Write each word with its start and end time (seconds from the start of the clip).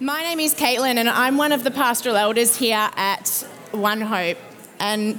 My 0.00 0.22
name 0.22 0.38
is 0.38 0.54
Caitlyn, 0.54 0.96
and 0.96 1.08
I'm 1.08 1.36
one 1.36 1.50
of 1.50 1.64
the 1.64 1.72
pastoral 1.72 2.14
elders 2.14 2.54
here 2.54 2.88
at 2.94 3.44
One 3.72 4.00
Hope. 4.00 4.38
And 4.78 5.18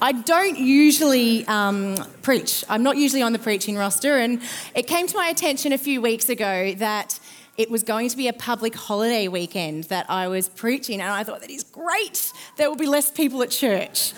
I 0.00 0.12
don't 0.12 0.56
usually 0.56 1.44
um, 1.48 1.96
preach. 2.22 2.64
I'm 2.68 2.84
not 2.84 2.98
usually 2.98 3.22
on 3.22 3.32
the 3.32 3.40
preaching 3.40 3.76
roster. 3.76 4.18
And 4.18 4.40
it 4.76 4.86
came 4.86 5.08
to 5.08 5.16
my 5.16 5.26
attention 5.26 5.72
a 5.72 5.78
few 5.78 6.00
weeks 6.00 6.28
ago 6.28 6.72
that 6.74 7.18
it 7.56 7.68
was 7.68 7.82
going 7.82 8.08
to 8.10 8.16
be 8.16 8.28
a 8.28 8.32
public 8.32 8.76
holiday 8.76 9.26
weekend 9.26 9.84
that 9.84 10.08
I 10.08 10.28
was 10.28 10.48
preaching. 10.48 11.00
And 11.00 11.10
I 11.10 11.24
thought, 11.24 11.40
that 11.40 11.50
is 11.50 11.64
great. 11.64 12.32
There 12.58 12.68
will 12.68 12.76
be 12.76 12.86
less 12.86 13.10
people 13.10 13.42
at 13.42 13.50
church. 13.50 14.12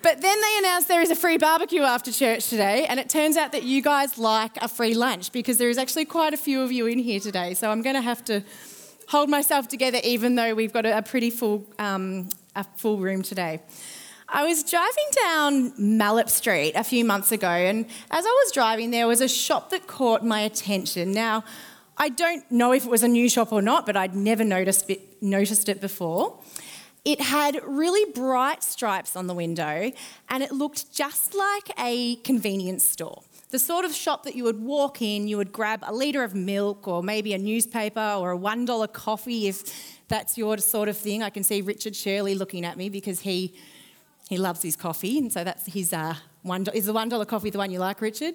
But 0.00 0.22
then 0.22 0.40
they 0.40 0.58
announced 0.60 0.88
there 0.88 1.02
is 1.02 1.10
a 1.10 1.16
free 1.16 1.36
barbecue 1.36 1.82
after 1.82 2.12
church 2.12 2.48
today, 2.48 2.86
and 2.86 3.00
it 3.00 3.08
turns 3.08 3.36
out 3.36 3.50
that 3.50 3.64
you 3.64 3.82
guys 3.82 4.16
like 4.16 4.56
a 4.62 4.68
free 4.68 4.94
lunch 4.94 5.32
because 5.32 5.58
there 5.58 5.68
is 5.68 5.78
actually 5.78 6.04
quite 6.04 6.32
a 6.32 6.36
few 6.36 6.62
of 6.62 6.70
you 6.70 6.86
in 6.86 7.00
here 7.00 7.18
today. 7.18 7.54
So 7.54 7.70
I'm 7.70 7.82
going 7.82 7.96
to 7.96 8.00
have 8.00 8.24
to 8.26 8.44
hold 9.08 9.28
myself 9.28 9.68
together, 9.68 9.98
even 10.04 10.34
though 10.34 10.54
we've 10.54 10.72
got 10.72 10.86
a, 10.86 10.98
a 10.98 11.02
pretty 11.02 11.30
full, 11.30 11.66
um, 11.78 12.28
a 12.54 12.64
full 12.76 12.98
room 12.98 13.22
today. 13.22 13.60
I 14.28 14.44
was 14.44 14.64
driving 14.64 15.04
down 15.22 15.70
Malop 15.72 16.28
Street 16.28 16.72
a 16.74 16.82
few 16.82 17.04
months 17.04 17.30
ago, 17.30 17.48
and 17.48 17.86
as 18.10 18.26
I 18.26 18.28
was 18.28 18.52
driving, 18.52 18.90
there 18.90 19.06
was 19.06 19.20
a 19.20 19.28
shop 19.28 19.70
that 19.70 19.86
caught 19.86 20.24
my 20.24 20.40
attention. 20.40 21.12
Now, 21.12 21.44
I 21.96 22.08
don't 22.08 22.50
know 22.50 22.72
if 22.72 22.84
it 22.84 22.90
was 22.90 23.04
a 23.04 23.08
new 23.08 23.28
shop 23.28 23.52
or 23.52 23.62
not, 23.62 23.86
but 23.86 23.96
I'd 23.96 24.16
never 24.16 24.42
noticed 24.42 24.90
it, 24.90 25.22
noticed 25.22 25.68
it 25.68 25.80
before. 25.80 26.40
It 27.04 27.20
had 27.20 27.60
really 27.64 28.10
bright 28.10 28.64
stripes 28.64 29.14
on 29.14 29.28
the 29.28 29.34
window, 29.34 29.92
and 30.28 30.42
it 30.42 30.50
looked 30.50 30.92
just 30.92 31.34
like 31.34 31.70
a 31.78 32.16
convenience 32.16 32.84
store 32.84 33.22
the 33.56 33.60
sort 33.60 33.86
of 33.86 33.94
shop 33.94 34.24
that 34.24 34.34
you 34.34 34.44
would 34.44 34.60
walk 34.62 35.00
in, 35.00 35.26
you 35.26 35.38
would 35.38 35.50
grab 35.50 35.82
a 35.86 35.90
litre 35.90 36.22
of 36.22 36.34
milk 36.34 36.86
or 36.86 37.02
maybe 37.02 37.32
a 37.32 37.38
newspaper 37.38 38.14
or 38.18 38.32
a 38.32 38.38
$1 38.38 38.92
coffee 38.92 39.48
if 39.48 39.98
that's 40.08 40.36
your 40.36 40.58
sort 40.58 40.90
of 40.90 40.96
thing. 40.98 41.22
I 41.22 41.30
can 41.30 41.42
see 41.42 41.62
Richard 41.62 41.96
Shirley 41.96 42.34
looking 42.34 42.66
at 42.66 42.76
me 42.76 42.90
because 42.90 43.20
he, 43.20 43.54
he 44.28 44.36
loves 44.36 44.60
his 44.60 44.76
coffee, 44.76 45.16
and 45.16 45.32
so 45.32 45.42
that's 45.42 45.64
his 45.72 45.94
uh, 45.94 46.16
one. 46.42 46.66
Is 46.74 46.84
the 46.84 46.92
$1 46.92 47.26
coffee 47.26 47.48
the 47.48 47.56
one 47.56 47.70
you 47.70 47.78
like, 47.78 48.02
Richard? 48.02 48.34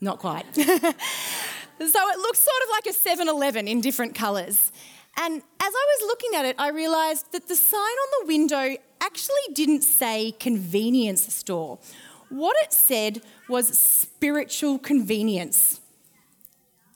Not 0.00 0.18
quite. 0.18 0.46
so 0.54 0.62
it 0.64 2.18
looks 2.18 2.38
sort 2.38 2.62
of 2.64 2.70
like 2.70 2.86
a 2.86 2.94
7 2.94 3.28
Eleven 3.28 3.68
in 3.68 3.82
different 3.82 4.14
colours. 4.14 4.72
And 5.18 5.34
as 5.36 5.42
I 5.60 5.86
was 6.00 6.06
looking 6.06 6.36
at 6.36 6.46
it, 6.46 6.56
I 6.58 6.70
realised 6.70 7.32
that 7.32 7.48
the 7.48 7.56
sign 7.56 7.80
on 7.80 8.08
the 8.22 8.28
window 8.28 8.76
actually 9.02 9.52
didn't 9.52 9.82
say 9.82 10.32
convenience 10.40 11.34
store. 11.34 11.80
What 12.28 12.56
it 12.62 12.72
said 12.72 13.22
was 13.48 13.78
spiritual 13.78 14.78
convenience. 14.78 15.80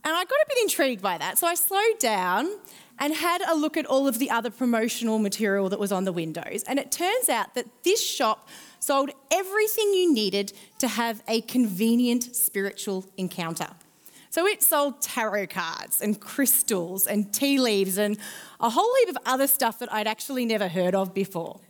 And 0.04 0.14
I 0.14 0.24
got 0.24 0.30
a 0.30 0.46
bit 0.48 0.58
intrigued 0.62 1.00
by 1.00 1.18
that. 1.18 1.38
So 1.38 1.46
I 1.46 1.54
slowed 1.54 1.98
down 1.98 2.50
and 2.98 3.14
had 3.14 3.42
a 3.42 3.54
look 3.54 3.76
at 3.76 3.86
all 3.86 4.06
of 4.06 4.18
the 4.18 4.30
other 4.30 4.50
promotional 4.50 5.18
material 5.18 5.68
that 5.68 5.78
was 5.78 5.92
on 5.92 6.04
the 6.04 6.12
windows. 6.12 6.64
And 6.64 6.78
it 6.78 6.92
turns 6.92 7.28
out 7.28 7.54
that 7.54 7.66
this 7.84 8.04
shop 8.04 8.48
sold 8.80 9.10
everything 9.30 9.94
you 9.94 10.12
needed 10.12 10.52
to 10.80 10.88
have 10.88 11.22
a 11.28 11.40
convenient 11.42 12.34
spiritual 12.34 13.06
encounter. 13.16 13.68
So 14.30 14.46
it 14.46 14.62
sold 14.62 15.02
tarot 15.02 15.48
cards 15.48 16.00
and 16.00 16.18
crystals 16.18 17.06
and 17.06 17.32
tea 17.32 17.60
leaves 17.60 17.98
and 17.98 18.18
a 18.60 18.70
whole 18.70 18.94
heap 19.00 19.10
of 19.10 19.18
other 19.26 19.46
stuff 19.46 19.78
that 19.78 19.92
I'd 19.92 20.06
actually 20.06 20.46
never 20.46 20.68
heard 20.68 20.94
of 20.94 21.12
before. 21.14 21.60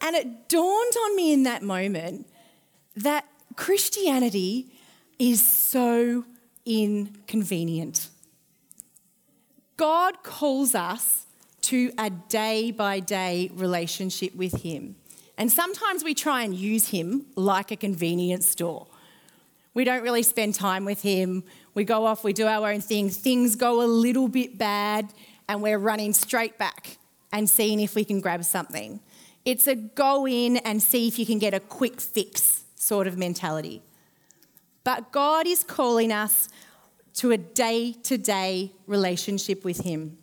And 0.00 0.14
it 0.14 0.48
dawned 0.48 0.92
on 1.04 1.16
me 1.16 1.32
in 1.32 1.44
that 1.44 1.62
moment 1.62 2.26
that 2.96 3.26
Christianity 3.56 4.72
is 5.18 5.46
so 5.46 6.24
inconvenient. 6.66 8.08
God 9.76 10.22
calls 10.22 10.74
us 10.74 11.26
to 11.62 11.92
a 11.98 12.10
day 12.10 12.70
by 12.70 13.00
day 13.00 13.50
relationship 13.54 14.34
with 14.34 14.62
Him. 14.62 14.96
And 15.36 15.50
sometimes 15.50 16.04
we 16.04 16.14
try 16.14 16.42
and 16.42 16.54
use 16.54 16.88
Him 16.88 17.26
like 17.36 17.70
a 17.70 17.76
convenience 17.76 18.48
store. 18.48 18.86
We 19.72 19.84
don't 19.84 20.02
really 20.02 20.22
spend 20.22 20.54
time 20.54 20.84
with 20.84 21.02
Him. 21.02 21.42
We 21.74 21.84
go 21.84 22.06
off, 22.06 22.22
we 22.22 22.32
do 22.32 22.46
our 22.46 22.70
own 22.70 22.80
thing. 22.80 23.10
Things 23.10 23.56
go 23.56 23.82
a 23.82 23.86
little 23.86 24.28
bit 24.28 24.56
bad, 24.56 25.12
and 25.48 25.62
we're 25.62 25.78
running 25.78 26.12
straight 26.12 26.58
back 26.58 26.98
and 27.32 27.50
seeing 27.50 27.80
if 27.80 27.96
we 27.96 28.04
can 28.04 28.20
grab 28.20 28.44
something. 28.44 29.00
It's 29.44 29.66
a 29.66 29.74
go 29.74 30.26
in 30.26 30.58
and 30.58 30.80
see 30.80 31.08
if 31.08 31.18
you 31.18 31.26
can 31.26 31.38
get 31.38 31.52
a 31.52 31.60
quick 31.60 32.00
fix 32.00 32.63
sort 32.84 33.06
of 33.06 33.16
mentality. 33.16 33.82
But 34.84 35.10
God 35.10 35.46
is 35.46 35.64
calling 35.64 36.12
us 36.12 36.48
to 37.14 37.30
a 37.32 37.38
day 37.38 37.92
to 38.02 38.18
day 38.18 38.72
relationship 38.86 39.64
with 39.64 39.80
Him. 39.80 40.18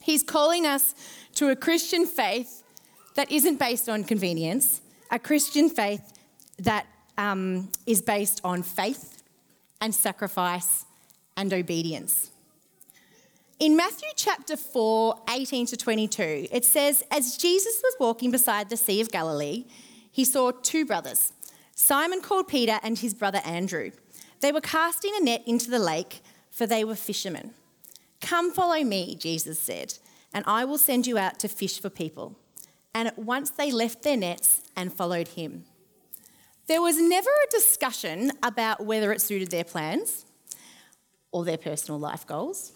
He's 0.00 0.22
calling 0.22 0.64
us 0.66 0.94
to 1.34 1.50
a 1.50 1.56
Christian 1.56 2.06
faith 2.06 2.62
that 3.16 3.30
isn't 3.32 3.58
based 3.58 3.88
on 3.88 4.04
convenience, 4.04 4.80
a 5.10 5.18
Christian 5.18 5.68
faith 5.68 6.12
that 6.58 6.86
um, 7.16 7.70
is 7.86 8.00
based 8.00 8.40
on 8.44 8.62
faith 8.62 9.22
and 9.80 9.92
sacrifice 9.94 10.84
and 11.36 11.52
obedience. 11.52 12.30
In 13.58 13.76
Matthew 13.76 14.08
chapter 14.14 14.56
4, 14.56 15.16
18 15.30 15.66
to 15.66 15.76
22, 15.76 16.46
it 16.52 16.64
says, 16.64 17.02
As 17.10 17.36
Jesus 17.36 17.80
was 17.82 17.96
walking 17.98 18.30
beside 18.30 18.70
the 18.70 18.76
Sea 18.76 19.00
of 19.00 19.10
Galilee, 19.10 19.64
he 20.12 20.24
saw 20.24 20.52
two 20.52 20.84
brothers 20.84 21.32
Simon 21.80 22.20
called 22.20 22.48
Peter 22.48 22.80
and 22.82 22.98
his 22.98 23.14
brother 23.14 23.40
Andrew. 23.44 23.92
They 24.40 24.50
were 24.50 24.60
casting 24.60 25.12
a 25.14 25.22
net 25.22 25.44
into 25.46 25.70
the 25.70 25.78
lake, 25.78 26.22
for 26.50 26.66
they 26.66 26.82
were 26.82 26.96
fishermen. 26.96 27.54
Come 28.20 28.50
follow 28.50 28.82
me, 28.82 29.14
Jesus 29.14 29.60
said, 29.60 29.94
and 30.34 30.44
I 30.44 30.64
will 30.64 30.76
send 30.76 31.06
you 31.06 31.18
out 31.18 31.38
to 31.38 31.48
fish 31.48 31.80
for 31.80 31.88
people. 31.88 32.36
And 32.92 33.06
at 33.06 33.16
once 33.16 33.50
they 33.50 33.70
left 33.70 34.02
their 34.02 34.16
nets 34.16 34.60
and 34.74 34.92
followed 34.92 35.28
him. 35.28 35.66
There 36.66 36.82
was 36.82 37.00
never 37.00 37.30
a 37.30 37.50
discussion 37.52 38.32
about 38.42 38.84
whether 38.84 39.12
it 39.12 39.22
suited 39.22 39.52
their 39.52 39.62
plans 39.62 40.26
or 41.30 41.44
their 41.44 41.58
personal 41.58 42.00
life 42.00 42.26
goals. 42.26 42.72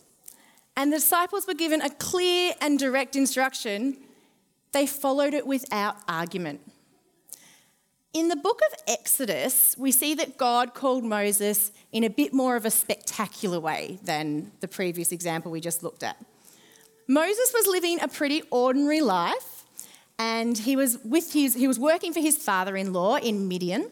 And 0.76 0.92
the 0.92 0.98
disciples 0.98 1.48
were 1.48 1.54
given 1.54 1.82
a 1.82 1.91
clear 1.91 2.52
and 2.60 2.78
direct 2.78 3.16
instruction. 3.16 3.96
They 4.70 4.86
followed 4.86 5.34
it 5.34 5.44
without 5.44 5.96
argument. 6.06 6.60
In 8.14 8.28
the 8.28 8.36
book 8.36 8.60
of 8.70 8.78
Exodus, 8.86 9.74
we 9.78 9.90
see 9.90 10.12
that 10.16 10.36
God 10.36 10.74
called 10.74 11.02
Moses 11.02 11.72
in 11.92 12.04
a 12.04 12.10
bit 12.10 12.34
more 12.34 12.56
of 12.56 12.66
a 12.66 12.70
spectacular 12.70 13.58
way 13.58 14.00
than 14.02 14.52
the 14.60 14.68
previous 14.68 15.12
example 15.12 15.50
we 15.50 15.62
just 15.62 15.82
looked 15.82 16.02
at. 16.02 16.22
Moses 17.08 17.52
was 17.54 17.66
living 17.66 17.98
a 18.02 18.08
pretty 18.08 18.42
ordinary 18.50 19.00
life, 19.00 19.64
and 20.18 20.58
he 20.58 20.76
was, 20.76 20.98
with 21.02 21.32
his, 21.32 21.54
he 21.54 21.66
was 21.66 21.78
working 21.78 22.12
for 22.12 22.20
his 22.20 22.36
father 22.36 22.76
in 22.76 22.92
law 22.92 23.16
in 23.16 23.48
Midian. 23.48 23.90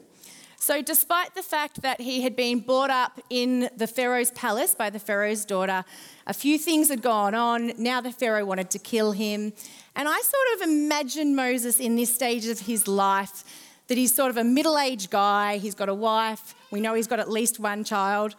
So, 0.56 0.82
despite 0.82 1.34
the 1.34 1.42
fact 1.42 1.80
that 1.80 2.02
he 2.02 2.20
had 2.20 2.36
been 2.36 2.60
brought 2.60 2.90
up 2.90 3.18
in 3.30 3.70
the 3.74 3.86
Pharaoh's 3.86 4.32
palace 4.32 4.74
by 4.74 4.90
the 4.90 4.98
Pharaoh's 4.98 5.46
daughter, 5.46 5.82
a 6.26 6.34
few 6.34 6.58
things 6.58 6.90
had 6.90 7.00
gone 7.00 7.34
on. 7.34 7.72
Now 7.78 8.02
the 8.02 8.12
Pharaoh 8.12 8.44
wanted 8.44 8.70
to 8.72 8.78
kill 8.78 9.12
him. 9.12 9.54
And 9.96 10.06
I 10.06 10.20
sort 10.20 10.56
of 10.56 10.68
imagine 10.68 11.34
Moses 11.34 11.80
in 11.80 11.96
this 11.96 12.14
stage 12.14 12.46
of 12.46 12.60
his 12.60 12.86
life 12.86 13.42
that 13.90 13.98
he's 13.98 14.14
sort 14.14 14.30
of 14.30 14.36
a 14.36 14.44
middle 14.44 14.78
aged 14.78 15.10
guy, 15.10 15.58
he's 15.58 15.74
got 15.74 15.88
a 15.88 15.94
wife, 15.94 16.54
we 16.70 16.80
know 16.80 16.94
he's 16.94 17.08
got 17.08 17.18
at 17.18 17.28
least 17.28 17.58
one 17.58 17.82
child. 17.82 18.36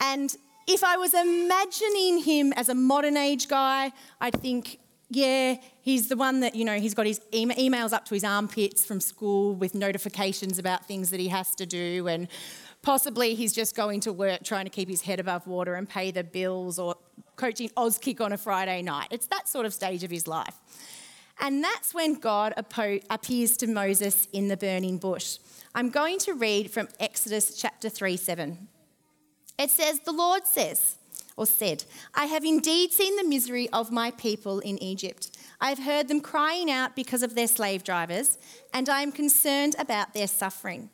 And 0.00 0.32
if 0.68 0.84
I 0.84 0.96
was 0.96 1.14
imagining 1.14 2.22
him 2.22 2.52
as 2.52 2.68
a 2.68 2.76
modern 2.76 3.16
age 3.16 3.48
guy, 3.48 3.90
I'd 4.20 4.40
think, 4.40 4.78
yeah, 5.10 5.56
he's 5.80 6.08
the 6.08 6.16
one 6.16 6.38
that, 6.40 6.54
you 6.54 6.64
know, 6.64 6.78
he's 6.78 6.94
got 6.94 7.06
his 7.06 7.18
emails 7.32 7.92
up 7.92 8.04
to 8.04 8.14
his 8.14 8.22
armpits 8.22 8.84
from 8.84 9.00
school 9.00 9.56
with 9.56 9.74
notifications 9.74 10.60
about 10.60 10.86
things 10.86 11.10
that 11.10 11.18
he 11.18 11.26
has 11.26 11.56
to 11.56 11.66
do. 11.66 12.06
And 12.06 12.28
possibly 12.82 13.34
he's 13.34 13.52
just 13.52 13.74
going 13.74 13.98
to 14.02 14.12
work 14.12 14.44
trying 14.44 14.66
to 14.66 14.70
keep 14.70 14.88
his 14.88 15.02
head 15.02 15.18
above 15.18 15.48
water 15.48 15.74
and 15.74 15.88
pay 15.88 16.12
the 16.12 16.22
bills 16.22 16.78
or 16.78 16.94
coaching 17.34 17.68
Auskick 17.70 18.20
on 18.20 18.30
a 18.30 18.38
Friday 18.38 18.82
night. 18.82 19.08
It's 19.10 19.26
that 19.26 19.48
sort 19.48 19.66
of 19.66 19.74
stage 19.74 20.04
of 20.04 20.10
his 20.12 20.28
life. 20.28 20.54
And 21.40 21.62
that's 21.62 21.94
when 21.94 22.14
God 22.14 22.52
appears 22.56 23.56
to 23.58 23.66
Moses 23.66 24.26
in 24.32 24.48
the 24.48 24.56
burning 24.56 24.98
bush. 24.98 25.38
I'm 25.74 25.90
going 25.90 26.18
to 26.20 26.34
read 26.34 26.70
from 26.70 26.88
Exodus 26.98 27.56
chapter 27.56 27.88
3 27.88 28.16
7. 28.16 28.68
It 29.58 29.70
says, 29.70 30.00
The 30.00 30.12
Lord 30.12 30.46
says, 30.46 30.96
or 31.36 31.46
said, 31.46 31.84
I 32.14 32.26
have 32.26 32.44
indeed 32.44 32.92
seen 32.92 33.16
the 33.16 33.24
misery 33.24 33.68
of 33.70 33.92
my 33.92 34.10
people 34.10 34.58
in 34.60 34.82
Egypt. 34.82 35.30
I 35.60 35.68
have 35.68 35.78
heard 35.78 36.08
them 36.08 36.20
crying 36.20 36.70
out 36.70 36.96
because 36.96 37.22
of 37.22 37.34
their 37.34 37.46
slave 37.46 37.84
drivers, 37.84 38.38
and 38.74 38.88
I 38.88 39.02
am 39.02 39.12
concerned 39.12 39.76
about 39.78 40.14
their 40.14 40.26
suffering. 40.26 40.90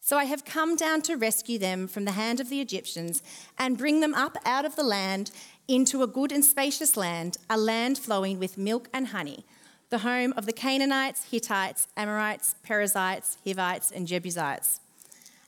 So 0.00 0.16
I 0.16 0.24
have 0.24 0.44
come 0.44 0.74
down 0.74 1.02
to 1.02 1.16
rescue 1.16 1.58
them 1.58 1.86
from 1.86 2.04
the 2.04 2.12
hand 2.12 2.40
of 2.40 2.48
the 2.48 2.60
Egyptians 2.60 3.22
and 3.58 3.78
bring 3.78 4.00
them 4.00 4.14
up 4.14 4.36
out 4.44 4.64
of 4.64 4.74
the 4.74 4.82
land 4.82 5.30
into 5.68 6.02
a 6.02 6.08
good 6.08 6.32
and 6.32 6.44
spacious 6.44 6.96
land, 6.96 7.36
a 7.48 7.56
land 7.56 7.96
flowing 7.98 8.40
with 8.40 8.58
milk 8.58 8.88
and 8.92 9.08
honey 9.08 9.44
the 9.90 9.98
home 9.98 10.32
of 10.36 10.46
the 10.46 10.52
Canaanites, 10.52 11.26
Hittites, 11.30 11.88
Amorites, 11.96 12.54
Perizzites, 12.62 13.36
Hivites, 13.44 13.90
and 13.90 14.06
Jebusites. 14.06 14.80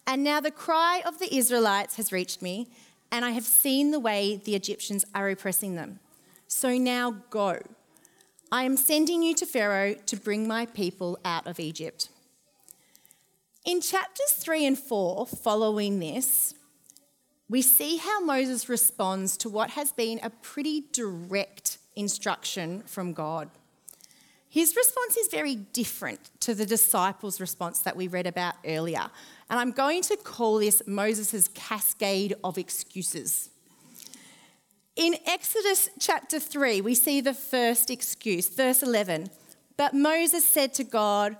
And 0.06 0.24
now 0.24 0.40
the 0.40 0.50
cry 0.50 1.00
of 1.06 1.20
the 1.20 1.34
Israelites 1.34 1.96
has 1.96 2.12
reached 2.12 2.42
me, 2.42 2.68
and 3.12 3.24
I 3.24 3.30
have 3.30 3.44
seen 3.44 3.92
the 3.92 4.00
way 4.00 4.36
the 4.36 4.56
Egyptians 4.56 5.04
are 5.14 5.28
oppressing 5.28 5.76
them. 5.76 6.00
So 6.48 6.76
now 6.76 7.22
go. 7.30 7.60
I 8.50 8.64
am 8.64 8.76
sending 8.76 9.22
you 9.22 9.34
to 9.36 9.46
Pharaoh 9.46 9.94
to 9.94 10.16
bring 10.16 10.46
my 10.46 10.66
people 10.66 11.18
out 11.24 11.46
of 11.46 11.60
Egypt. 11.60 12.08
In 13.64 13.80
chapters 13.80 14.32
3 14.32 14.66
and 14.66 14.78
4, 14.78 15.24
following 15.26 16.00
this, 16.00 16.54
we 17.48 17.62
see 17.62 17.98
how 17.98 18.20
Moses 18.24 18.68
responds 18.68 19.36
to 19.36 19.48
what 19.48 19.70
has 19.70 19.92
been 19.92 20.18
a 20.22 20.30
pretty 20.30 20.84
direct 20.92 21.78
instruction 21.94 22.82
from 22.86 23.12
God. 23.12 23.50
His 24.52 24.76
response 24.76 25.16
is 25.16 25.28
very 25.28 25.54
different 25.54 26.28
to 26.40 26.54
the 26.54 26.66
disciples' 26.66 27.40
response 27.40 27.78
that 27.78 27.96
we 27.96 28.06
read 28.06 28.26
about 28.26 28.56
earlier. 28.66 29.08
And 29.48 29.58
I'm 29.58 29.70
going 29.70 30.02
to 30.02 30.16
call 30.18 30.58
this 30.58 30.82
Moses' 30.86 31.48
cascade 31.54 32.34
of 32.44 32.58
excuses. 32.58 33.48
In 34.94 35.14
Exodus 35.24 35.88
chapter 35.98 36.38
3, 36.38 36.82
we 36.82 36.94
see 36.94 37.22
the 37.22 37.32
first 37.32 37.90
excuse, 37.90 38.50
verse 38.50 38.82
11. 38.82 39.30
But 39.78 39.94
Moses 39.94 40.46
said 40.46 40.74
to 40.74 40.84
God, 40.84 41.38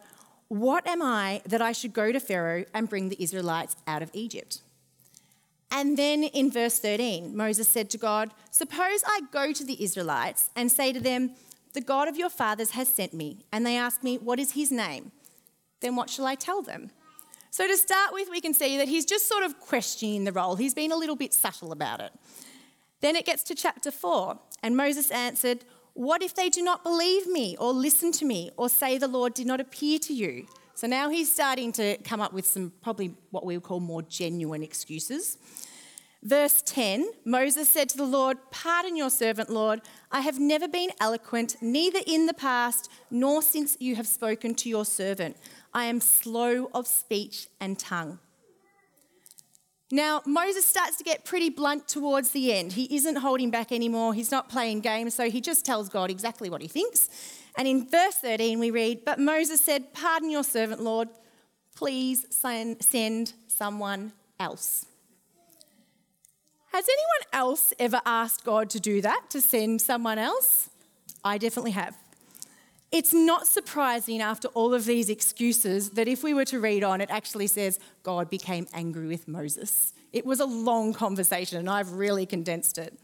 What 0.49 0.87
am 0.87 1.03
I 1.03 1.43
that 1.45 1.61
I 1.61 1.73
should 1.73 1.93
go 1.93 2.13
to 2.13 2.19
Pharaoh 2.19 2.65
and 2.73 2.89
bring 2.89 3.11
the 3.11 3.23
Israelites 3.23 3.77
out 3.87 4.01
of 4.01 4.09
Egypt? 4.15 4.63
And 5.71 5.99
then 5.99 6.23
in 6.23 6.51
verse 6.51 6.79
13, 6.79 7.37
Moses 7.37 7.69
said 7.69 7.91
to 7.91 7.99
God, 7.99 8.31
Suppose 8.51 9.05
I 9.07 9.21
go 9.31 9.53
to 9.53 9.65
the 9.67 9.85
Israelites 9.85 10.49
and 10.57 10.73
say 10.73 10.95
to 10.95 11.01
them, 11.01 11.35
The 11.73 11.81
God 11.81 12.09
of 12.09 12.17
your 12.17 12.29
fathers 12.29 12.71
has 12.73 12.89
sent 12.89 13.15
me, 13.15 13.45
and 13.51 13.65
they 13.65 13.77
ask 13.77 14.03
me, 14.03 14.19
What 14.19 14.39
is 14.39 14.53
his 14.53 14.71
name? 14.71 15.13
Then 15.81 15.97
what 15.97 16.11
shall 16.11 16.27
I 16.27 16.35
tell 16.35 16.63
them? 16.63 16.91
So, 17.51 17.67
to 17.67 17.77
start 17.77 18.13
with, 18.13 18.31
we 18.31 18.41
can 18.41 18.55
see 18.55 18.79
that 18.79 18.89
he's 18.89 19.05
just 19.05 19.29
sort 19.29 19.43
of 19.43 19.59
questioning 19.61 20.25
the 20.25 20.33
role. 20.33 20.57
He's 20.57 20.75
been 20.75 20.93
a 20.93 20.97
little 20.97 21.17
bit 21.17 21.35
subtle 21.35 21.73
about 21.73 22.01
it. 22.01 22.13
Then 23.01 23.17
it 23.17 23.27
gets 23.27 23.43
to 23.45 23.55
chapter 23.55 23.91
4, 23.91 24.39
and 24.63 24.77
Moses 24.77 25.11
answered, 25.11 25.65
What 25.95 26.23
if 26.23 26.35
they 26.35 26.49
do 26.49 26.63
not 26.63 26.83
believe 26.83 27.27
me, 27.27 27.57
or 27.59 27.73
listen 27.73 28.13
to 28.13 28.25
me, 28.25 28.51
or 28.57 28.69
say 28.69 28.97
the 28.97 29.09
Lord 29.09 29.35
did 29.35 29.47
not 29.47 29.61
appear 29.61 29.99
to 30.01 30.15
you? 30.15 30.47
So 30.75 30.87
now 30.87 31.11
he's 31.11 31.31
starting 31.31 31.73
to 31.73 31.99
come 31.99 32.21
up 32.21 32.33
with 32.33 32.47
some 32.47 32.73
probably 32.81 33.15
what 33.31 33.45
we 33.45 33.57
would 33.57 33.65
call 33.65 33.81
more 33.81 34.03
genuine 34.03 34.63
excuses. 34.63 35.37
Verse 36.23 36.63
10 36.63 37.11
Moses 37.25 37.69
said 37.69 37.89
to 37.91 37.97
the 37.97 38.05
Lord, 38.05 38.39
Pardon 38.51 38.97
your 38.97 39.11
servant, 39.11 39.51
Lord. 39.51 39.81
I 40.11 40.21
have 40.21 40.39
never 40.39 40.69
been 40.69 40.91
eloquent, 41.01 41.57
neither 41.61 41.99
in 42.07 42.27
the 42.27 42.35
past 42.35 42.89
nor 43.11 43.43
since 43.43 43.77
you 43.81 43.97
have 43.97 44.07
spoken 44.07 44.55
to 44.57 44.69
your 44.69 44.85
servant. 44.85 45.37
I 45.75 45.85
am 45.87 46.01
slow 46.01 46.71
of 46.73 46.87
speech 46.87 47.49
and 47.61 47.79
tongue. 47.79 48.19
Now, 49.91 50.23
Moses 50.25 50.65
starts 50.65 50.97
to 50.99 51.05
get 51.05 51.27
pretty 51.27 51.51
blunt 51.51 51.87
towards 51.87 52.31
the 52.31 52.53
end. 52.53 52.73
He 52.73 52.97
isn't 52.97 53.17
holding 53.17 53.51
back 53.51 53.73
anymore. 53.73 54.15
He's 54.15 54.31
not 54.31 54.49
playing 54.49 54.81
games, 54.81 55.13
so 55.13 55.29
he 55.29 55.41
just 55.41 55.67
tells 55.67 55.91
God 55.91 56.11
exactly 56.11 56.49
what 56.49 56.63
he 56.63 56.69
thinks. 56.69 57.11
And 57.59 57.69
in 57.69 57.87
verse 57.91 58.15
13, 58.15 58.59
we 58.59 58.71
read, 58.71 59.05
But 59.05 59.19
Moses 59.19 59.61
said, 59.61 59.93
Pardon 59.93 60.31
your 60.31 60.45
servant, 60.45 60.83
Lord. 60.83 61.09
Please 61.75 62.27
send 62.31 63.35
someone 63.49 64.13
else. 64.41 64.87
Has 66.73 66.87
anyone 66.89 67.29
else 67.35 67.75
ever 67.79 68.01
asked 68.07 68.45
God 68.45 68.71
to 68.71 68.81
do 68.81 69.03
that, 69.03 69.27
to 69.29 69.43
send 69.43 69.83
someone 69.83 70.19
else? 70.19 70.71
I 71.23 71.37
definitely 71.37 71.73
have. 71.73 71.97
It's 72.91 73.13
not 73.13 73.47
surprising 73.47 74.23
after 74.23 74.49
all 74.49 74.73
of 74.73 74.87
these 74.87 75.11
excuses 75.11 75.91
that 75.91 76.09
if 76.09 76.23
we 76.23 76.33
were 76.33 76.47
to 76.47 76.59
read 76.61 76.83
on, 76.83 77.03
it 77.03 77.11
actually 77.11 77.47
says 77.47 77.79
God 78.03 78.31
became 78.31 78.67
angry 78.73 79.07
with 79.07 79.29
Moses. 79.29 79.93
It 80.15 80.25
was 80.25 80.41
a 80.41 80.47
long 80.47 80.95
conversation, 80.95 81.59
and 81.59 81.69
I've 81.69 81.93
really 81.93 82.25
condensed 82.25 82.79
it. 82.79 82.99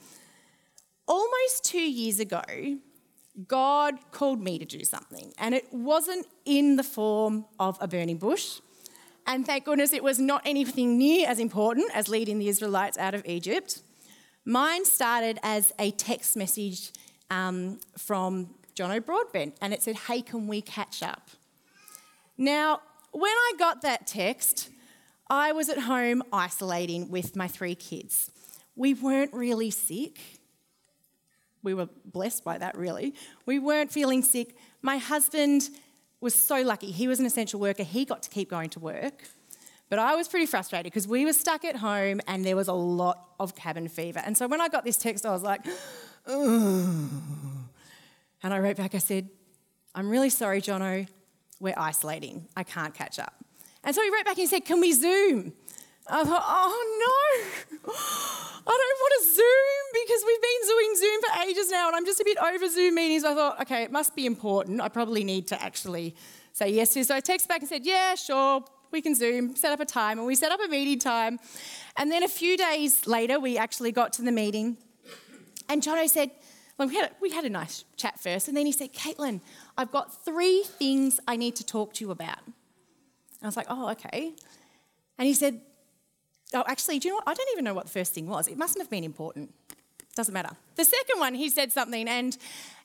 Almost 1.06 1.64
two 1.64 1.78
years 1.78 2.20
ago, 2.20 2.42
God 3.46 3.96
called 4.12 4.42
me 4.42 4.58
to 4.58 4.64
do 4.64 4.82
something, 4.82 5.32
and 5.38 5.54
it 5.54 5.72
wasn't 5.72 6.26
in 6.46 6.76
the 6.76 6.82
form 6.82 7.44
of 7.58 7.76
a 7.82 7.88
burning 7.88 8.16
bush. 8.16 8.60
And 9.28 9.44
thank 9.44 9.66
goodness 9.66 9.92
it 9.92 10.02
was 10.02 10.18
not 10.18 10.40
anything 10.46 10.96
near 10.96 11.28
as 11.28 11.38
important 11.38 11.90
as 11.94 12.08
leading 12.08 12.38
the 12.38 12.48
Israelites 12.48 12.96
out 12.96 13.14
of 13.14 13.26
Egypt. 13.26 13.82
Mine 14.46 14.86
started 14.86 15.38
as 15.42 15.70
a 15.78 15.90
text 15.90 16.34
message 16.34 16.92
um, 17.30 17.78
from 17.98 18.54
Jono 18.74 19.04
Broadbent, 19.04 19.54
and 19.60 19.74
it 19.74 19.82
said, 19.82 19.96
Hey, 19.96 20.22
can 20.22 20.46
we 20.46 20.62
catch 20.62 21.02
up? 21.02 21.28
Now, 22.38 22.80
when 23.12 23.30
I 23.30 23.52
got 23.58 23.82
that 23.82 24.06
text, 24.06 24.70
I 25.28 25.52
was 25.52 25.68
at 25.68 25.80
home 25.80 26.22
isolating 26.32 27.10
with 27.10 27.36
my 27.36 27.48
three 27.48 27.74
kids. 27.74 28.30
We 28.76 28.94
weren't 28.94 29.34
really 29.34 29.70
sick. 29.70 30.18
We 31.62 31.74
were 31.74 31.90
blessed 32.06 32.44
by 32.44 32.56
that, 32.56 32.78
really. 32.78 33.14
We 33.44 33.58
weren't 33.58 33.92
feeling 33.92 34.22
sick. 34.22 34.56
My 34.80 34.96
husband 34.96 35.68
was 36.20 36.34
so 36.34 36.62
lucky. 36.62 36.90
He 36.90 37.08
was 37.08 37.20
an 37.20 37.26
essential 37.26 37.60
worker, 37.60 37.82
he 37.82 38.04
got 38.04 38.22
to 38.24 38.30
keep 38.30 38.50
going 38.50 38.70
to 38.70 38.80
work. 38.80 39.24
But 39.90 39.98
I 39.98 40.16
was 40.16 40.28
pretty 40.28 40.46
frustrated 40.46 40.84
because 40.92 41.08
we 41.08 41.24
were 41.24 41.32
stuck 41.32 41.64
at 41.64 41.76
home 41.76 42.20
and 42.26 42.44
there 42.44 42.56
was 42.56 42.68
a 42.68 42.74
lot 42.74 43.28
of 43.40 43.54
cabin 43.54 43.88
fever. 43.88 44.20
And 44.22 44.36
so 44.36 44.46
when 44.46 44.60
I 44.60 44.68
got 44.68 44.84
this 44.84 44.96
text, 44.98 45.24
I 45.24 45.30
was 45.30 45.42
like, 45.42 45.62
Ugh. 46.26 47.10
And 48.42 48.54
I 48.54 48.58
wrote 48.58 48.76
back, 48.76 48.94
I 48.94 48.98
said, 48.98 49.28
I'm 49.94 50.08
really 50.08 50.30
sorry, 50.30 50.60
Jono, 50.60 51.08
we're 51.58 51.74
isolating. 51.76 52.46
I 52.56 52.62
can't 52.62 52.94
catch 52.94 53.18
up. 53.18 53.34
And 53.82 53.94
so 53.94 54.02
he 54.02 54.10
wrote 54.10 54.24
back 54.24 54.34
and 54.34 54.40
he 54.40 54.46
said, 54.46 54.64
Can 54.64 54.80
we 54.80 54.92
Zoom? 54.92 55.54
I 56.10 56.24
thought, 56.24 56.44
oh 56.46 56.74
no, 57.04 57.92
I 57.92 58.74
don't 58.80 59.00
want 59.00 59.14
to 59.18 59.34
Zoom 59.34 60.04
because 60.06 60.24
we've 60.26 60.42
been 60.42 60.68
doing 60.68 60.94
Zoom 60.96 61.20
for 61.20 61.48
ages 61.48 61.70
now 61.70 61.88
and 61.88 61.96
I'm 61.96 62.06
just 62.06 62.20
a 62.20 62.24
bit 62.24 62.38
over 62.38 62.68
Zoom 62.68 62.94
meetings. 62.94 63.24
I 63.24 63.34
thought, 63.34 63.60
okay, 63.62 63.82
it 63.82 63.92
must 63.92 64.16
be 64.16 64.26
important. 64.26 64.80
I 64.80 64.88
probably 64.88 65.24
need 65.24 65.46
to 65.48 65.62
actually 65.62 66.14
say 66.52 66.70
yes 66.70 66.94
to. 66.94 67.04
So 67.04 67.14
I 67.14 67.20
texted 67.20 67.48
back 67.48 67.60
and 67.60 67.68
said, 67.68 67.84
yeah, 67.84 68.14
sure, 68.14 68.64
we 68.90 69.02
can 69.02 69.14
Zoom, 69.14 69.54
set 69.54 69.72
up 69.72 69.80
a 69.80 69.84
time. 69.84 70.18
And 70.18 70.26
we 70.26 70.34
set 70.34 70.50
up 70.50 70.60
a 70.64 70.68
meeting 70.68 70.98
time. 70.98 71.38
And 71.96 72.10
then 72.10 72.22
a 72.22 72.28
few 72.28 72.56
days 72.56 73.06
later, 73.06 73.38
we 73.38 73.58
actually 73.58 73.92
got 73.92 74.12
to 74.14 74.22
the 74.22 74.32
meeting. 74.32 74.76
And 75.68 75.82
Jono 75.82 76.08
said, 76.08 76.30
well, 76.78 76.88
we 76.88 76.94
had, 76.94 77.10
a, 77.10 77.14
we 77.20 77.30
had 77.30 77.44
a 77.44 77.50
nice 77.50 77.84
chat 77.96 78.20
first, 78.20 78.46
and 78.46 78.56
then 78.56 78.64
he 78.64 78.70
said, 78.70 78.92
Caitlyn, 78.94 79.40
I've 79.76 79.90
got 79.90 80.24
three 80.24 80.62
things 80.62 81.18
I 81.26 81.36
need 81.36 81.56
to 81.56 81.66
talk 81.66 81.92
to 81.94 82.04
you 82.04 82.12
about. 82.12 82.38
I 83.42 83.46
was 83.46 83.56
like, 83.56 83.66
oh, 83.68 83.90
okay. 83.90 84.32
And 85.18 85.26
he 85.26 85.34
said, 85.34 85.60
oh, 86.54 86.64
actually, 86.66 86.98
do 86.98 87.08
you 87.08 87.14
know 87.14 87.16
what? 87.16 87.28
I 87.28 87.34
don't 87.34 87.48
even 87.52 87.64
know 87.64 87.74
what 87.74 87.86
the 87.86 87.92
first 87.92 88.14
thing 88.14 88.26
was. 88.26 88.48
It 88.48 88.56
mustn't 88.56 88.80
have 88.80 88.90
been 88.90 89.04
important. 89.04 89.52
Doesn't 90.14 90.34
matter. 90.34 90.56
The 90.76 90.84
second 90.84 91.20
one, 91.20 91.34
he 91.34 91.48
said 91.48 91.70
something, 91.70 92.08
and 92.08 92.36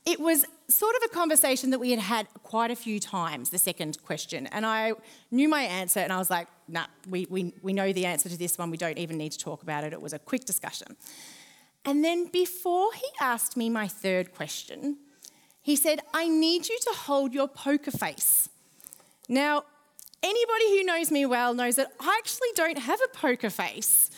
it 0.05 0.19
was 0.19 0.45
sort 0.67 0.95
of 0.95 1.01
a 1.05 1.13
conversation 1.13 1.69
that 1.71 1.79
we 1.79 1.91
had 1.91 1.99
had 1.99 2.27
quite 2.43 2.71
a 2.71 2.75
few 2.75 2.99
times, 2.99 3.49
the 3.49 3.57
second 3.57 3.97
question. 4.03 4.47
And 4.47 4.65
I 4.65 4.93
knew 5.31 5.49
my 5.49 5.63
answer, 5.63 5.99
and 5.99 6.13
I 6.13 6.17
was 6.17 6.29
like, 6.29 6.47
nah, 6.67 6.85
we, 7.09 7.25
we, 7.29 7.53
we 7.61 7.73
know 7.73 7.91
the 7.93 8.05
answer 8.05 8.29
to 8.29 8.37
this 8.37 8.57
one. 8.57 8.69
We 8.69 8.77
don't 8.77 8.97
even 8.97 9.17
need 9.17 9.31
to 9.31 9.39
talk 9.39 9.63
about 9.63 9.83
it. 9.83 9.93
It 9.93 10.01
was 10.01 10.13
a 10.13 10.19
quick 10.19 10.45
discussion. 10.45 10.95
And 11.85 12.03
then 12.03 12.27
before 12.27 12.93
he 12.93 13.07
asked 13.19 13.57
me 13.57 13.69
my 13.69 13.87
third 13.87 14.33
question, 14.33 14.97
he 15.61 15.75
said, 15.75 16.01
I 16.13 16.27
need 16.27 16.67
you 16.69 16.77
to 16.81 16.91
hold 16.93 17.33
your 17.33 17.47
poker 17.47 17.91
face. 17.91 18.49
Now, 19.29 19.63
anybody 20.23 20.77
who 20.77 20.83
knows 20.83 21.11
me 21.11 21.25
well 21.25 21.53
knows 21.53 21.75
that 21.75 21.91
I 21.99 22.17
actually 22.17 22.49
don't 22.55 22.77
have 22.77 22.99
a 23.03 23.15
poker 23.15 23.49
face. 23.49 24.09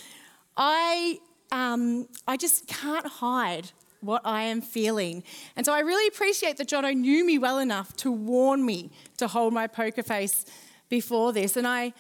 I, 0.55 1.19
um, 1.51 2.07
I 2.27 2.37
just 2.37 2.67
can't 2.67 3.07
hide 3.07 3.71
what 4.01 4.21
I 4.23 4.43
am 4.43 4.61
feeling. 4.61 5.23
And 5.55 5.65
so 5.65 5.73
I 5.73 5.79
really 5.79 6.07
appreciate 6.07 6.57
that 6.57 6.69
Jono 6.69 6.95
knew 6.95 7.25
me 7.25 7.37
well 7.37 7.59
enough 7.59 7.95
to 7.97 8.11
warn 8.11 8.65
me 8.65 8.91
to 9.17 9.27
hold 9.27 9.51
my 9.51 9.67
poker 9.67 10.03
face 10.03 10.45
before 10.89 11.33
this. 11.33 11.57
And 11.57 11.67
I 11.67 11.93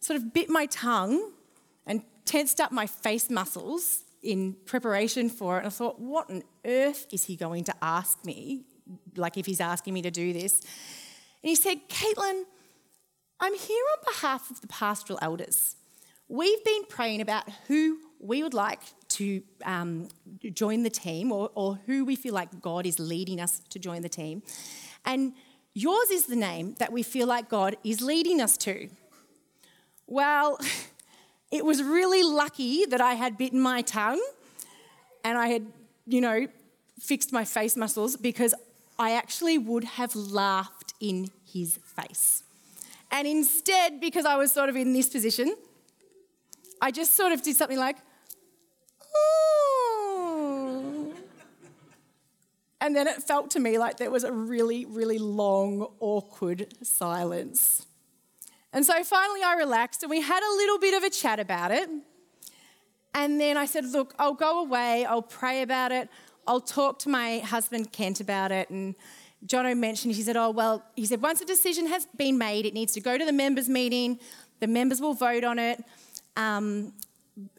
sort 0.00 0.18
of 0.18 0.34
bit 0.34 0.50
my 0.50 0.66
tongue 0.66 1.32
and 1.86 2.02
tensed 2.24 2.60
up 2.60 2.72
my 2.72 2.86
face 2.86 3.30
muscles 3.30 4.02
in 4.22 4.54
preparation 4.64 5.28
for 5.28 5.56
it, 5.56 5.58
and 5.58 5.66
I 5.66 5.70
thought, 5.70 6.00
what 6.00 6.30
on 6.30 6.42
earth 6.64 7.06
is 7.12 7.24
he 7.24 7.36
going 7.36 7.62
to 7.64 7.74
ask 7.82 8.24
me? 8.24 8.64
Like, 9.16 9.36
if 9.36 9.46
he's 9.46 9.60
asking 9.60 9.92
me 9.92 10.02
to 10.02 10.10
do 10.10 10.32
this. 10.32 10.60
And 11.42 11.50
he 11.50 11.54
said, 11.54 11.88
Caitlyn, 11.88 12.44
I'm 13.44 13.54
here 13.54 13.84
on 13.92 14.14
behalf 14.14 14.50
of 14.50 14.60
the 14.60 14.66
pastoral 14.66 15.18
elders. 15.20 15.76
We've 16.28 16.64
been 16.64 16.84
praying 16.88 17.20
about 17.20 17.44
who 17.68 17.98
we 18.18 18.42
would 18.42 18.54
like 18.54 18.80
to 19.10 19.42
um, 19.64 20.08
join 20.52 20.82
the 20.82 20.90
team 20.90 21.30
or, 21.30 21.50
or 21.54 21.78
who 21.86 22.04
we 22.04 22.16
feel 22.16 22.32
like 22.32 22.60
God 22.60 22.86
is 22.86 22.98
leading 22.98 23.40
us 23.40 23.60
to 23.70 23.78
join 23.78 24.02
the 24.02 24.08
team. 24.08 24.42
And 25.04 25.34
yours 25.74 26.10
is 26.10 26.26
the 26.26 26.36
name 26.36 26.74
that 26.78 26.90
we 26.90 27.02
feel 27.02 27.26
like 27.26 27.50
God 27.50 27.76
is 27.84 28.00
leading 28.00 28.40
us 28.40 28.56
to. 28.58 28.88
Well, 30.06 30.58
It 31.54 31.64
was 31.64 31.84
really 31.84 32.24
lucky 32.24 32.84
that 32.86 33.00
I 33.00 33.14
had 33.14 33.38
bitten 33.38 33.60
my 33.60 33.82
tongue 33.82 34.20
and 35.22 35.38
I 35.38 35.46
had, 35.46 35.66
you 36.04 36.20
know, 36.20 36.48
fixed 36.98 37.32
my 37.32 37.44
face 37.44 37.76
muscles 37.76 38.16
because 38.16 38.54
I 38.98 39.12
actually 39.12 39.58
would 39.58 39.84
have 39.84 40.16
laughed 40.16 40.94
in 41.00 41.30
his 41.44 41.78
face. 41.84 42.43
And 43.14 43.28
instead, 43.28 44.00
because 44.00 44.26
I 44.26 44.34
was 44.34 44.50
sort 44.50 44.68
of 44.68 44.74
in 44.74 44.92
this 44.92 45.08
position, 45.08 45.54
I 46.82 46.90
just 46.90 47.14
sort 47.14 47.30
of 47.30 47.42
did 47.42 47.54
something 47.54 47.78
like. 47.78 47.96
And 52.80 52.94
then 52.94 53.06
it 53.06 53.22
felt 53.22 53.52
to 53.52 53.60
me 53.60 53.78
like 53.78 53.98
there 53.98 54.10
was 54.10 54.24
a 54.24 54.32
really, 54.32 54.84
really 54.84 55.18
long, 55.18 55.86
awkward 56.00 56.66
silence. 56.82 57.86
And 58.72 58.84
so 58.84 59.04
finally 59.04 59.44
I 59.44 59.54
relaxed 59.54 60.02
and 60.02 60.10
we 60.10 60.20
had 60.20 60.42
a 60.42 60.52
little 60.56 60.80
bit 60.80 60.94
of 60.94 61.04
a 61.04 61.08
chat 61.08 61.38
about 61.38 61.70
it. 61.70 61.88
And 63.14 63.40
then 63.40 63.56
I 63.56 63.66
said, 63.66 63.84
Look, 63.84 64.12
I'll 64.18 64.34
go 64.34 64.60
away, 64.60 65.04
I'll 65.04 65.22
pray 65.22 65.62
about 65.62 65.92
it, 65.92 66.08
I'll 66.48 66.60
talk 66.60 66.98
to 67.00 67.08
my 67.08 67.38
husband 67.38 67.92
Kent 67.92 68.20
about 68.20 68.50
it. 68.50 68.70
And 68.70 68.96
Jono 69.46 69.76
mentioned, 69.76 70.14
he 70.14 70.22
said, 70.22 70.36
Oh, 70.36 70.50
well, 70.50 70.82
he 70.96 71.06
said, 71.06 71.20
once 71.20 71.40
a 71.40 71.44
decision 71.44 71.86
has 71.86 72.06
been 72.16 72.38
made, 72.38 72.66
it 72.66 72.74
needs 72.74 72.92
to 72.94 73.00
go 73.00 73.18
to 73.18 73.24
the 73.24 73.32
members' 73.32 73.68
meeting, 73.68 74.18
the 74.60 74.66
members 74.66 75.00
will 75.00 75.14
vote 75.14 75.44
on 75.44 75.58
it. 75.58 75.82
Um, 76.36 76.92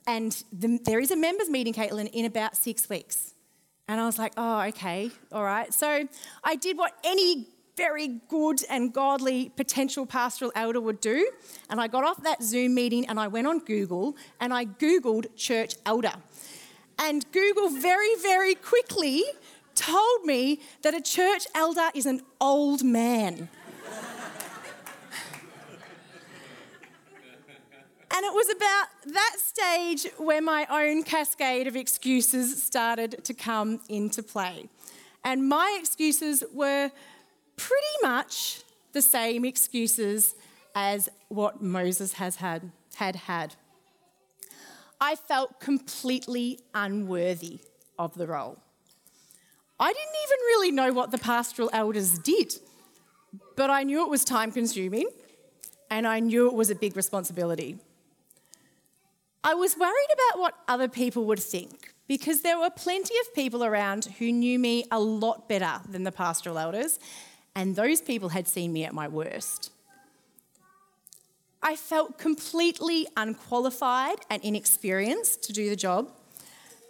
and 0.07 0.43
the, 0.51 0.79
there 0.83 0.99
is 0.99 1.11
a 1.11 1.15
members' 1.15 1.49
meeting, 1.49 1.73
Caitlyn, 1.73 2.09
in 2.11 2.25
about 2.25 2.55
six 2.55 2.89
weeks. 2.89 3.33
And 3.87 4.01
I 4.01 4.05
was 4.05 4.17
like, 4.17 4.33
Oh, 4.37 4.61
okay, 4.61 5.11
all 5.31 5.43
right. 5.43 5.73
So 5.73 6.07
I 6.43 6.55
did 6.55 6.77
what 6.77 6.93
any 7.03 7.47
very 7.77 8.21
good 8.29 8.61
and 8.69 8.93
godly 8.93 9.49
potential 9.49 10.05
pastoral 10.05 10.51
elder 10.55 10.79
would 10.79 11.01
do. 11.01 11.29
And 11.69 11.79
I 11.79 11.87
got 11.87 12.03
off 12.03 12.23
that 12.23 12.41
Zoom 12.41 12.73
meeting 12.73 13.07
and 13.07 13.19
I 13.19 13.27
went 13.27 13.47
on 13.47 13.59
Google 13.59 14.15
and 14.39 14.53
I 14.53 14.65
Googled 14.65 15.27
church 15.35 15.75
elder. 15.85 16.13
And 16.97 17.29
Google 17.31 17.69
very, 17.69 18.15
very 18.21 18.55
quickly 18.55 19.23
told 19.75 20.25
me 20.25 20.61
that 20.81 20.93
a 20.93 21.01
church 21.01 21.45
elder 21.53 21.89
is 21.93 22.05
an 22.05 22.21
old 22.39 22.83
man. 22.83 23.49
And 28.15 28.23
it 28.25 28.33
was 28.33 28.49
about 28.49 28.87
that 29.13 29.35
stage 29.39 30.07
where 30.17 30.41
my 30.41 30.65
own 30.69 31.03
cascade 31.03 31.67
of 31.67 31.75
excuses 31.75 32.63
started 32.63 33.25
to 33.25 33.33
come 33.33 33.81
into 33.89 34.23
play. 34.23 34.69
And 35.25 35.49
my 35.49 35.77
excuses 35.77 36.41
were 36.53 36.91
pretty 37.57 37.97
much 38.03 38.61
the 38.93 39.01
same 39.01 39.43
excuses 39.43 40.33
as 40.75 41.09
what 41.27 41.61
Moses 41.61 42.13
has 42.13 42.37
had 42.37 42.71
had 42.95 43.15
had. 43.17 43.55
I 45.01 45.15
felt 45.15 45.59
completely 45.59 46.59
unworthy 46.73 47.59
of 47.99 48.13
the 48.15 48.27
role. 48.27 48.59
I 49.79 49.91
didn't 49.91 50.15
even 50.23 50.39
really 50.45 50.71
know 50.71 50.93
what 50.93 51.11
the 51.11 51.17
pastoral 51.17 51.69
elders 51.73 52.17
did, 52.19 52.55
but 53.55 53.69
I 53.69 53.83
knew 53.83 54.03
it 54.03 54.09
was 54.09 54.23
time 54.23 54.51
consuming 54.51 55.09
and 55.89 56.07
I 56.07 56.19
knew 56.19 56.47
it 56.47 56.53
was 56.53 56.69
a 56.69 56.75
big 56.75 56.95
responsibility. 56.95 57.77
I 59.43 59.53
was 59.53 59.77
worried 59.77 60.07
about 60.13 60.39
what 60.39 60.53
other 60.67 60.87
people 60.87 61.25
would 61.25 61.39
think 61.39 61.93
because 62.07 62.41
there 62.41 62.57
were 62.57 62.69
plenty 62.69 63.15
of 63.19 63.33
people 63.35 63.63
around 63.63 64.05
who 64.17 64.31
knew 64.31 64.57
me 64.57 64.85
a 64.91 64.99
lot 64.99 65.49
better 65.49 65.81
than 65.89 66.03
the 66.03 66.11
pastoral 66.11 66.57
elders 66.57 66.99
and 67.55 67.75
those 67.75 68.01
people 68.01 68.29
had 68.29 68.47
seen 68.47 68.73
me 68.73 68.83
at 68.85 68.93
my 68.93 69.07
worst. 69.07 69.71
I 71.61 71.75
felt 71.75 72.19
completely 72.19 73.07
unqualified 73.17 74.17
and 74.29 74.43
inexperienced 74.43 75.41
to 75.43 75.53
do 75.53 75.69
the 75.69 75.75
job. 75.75 76.11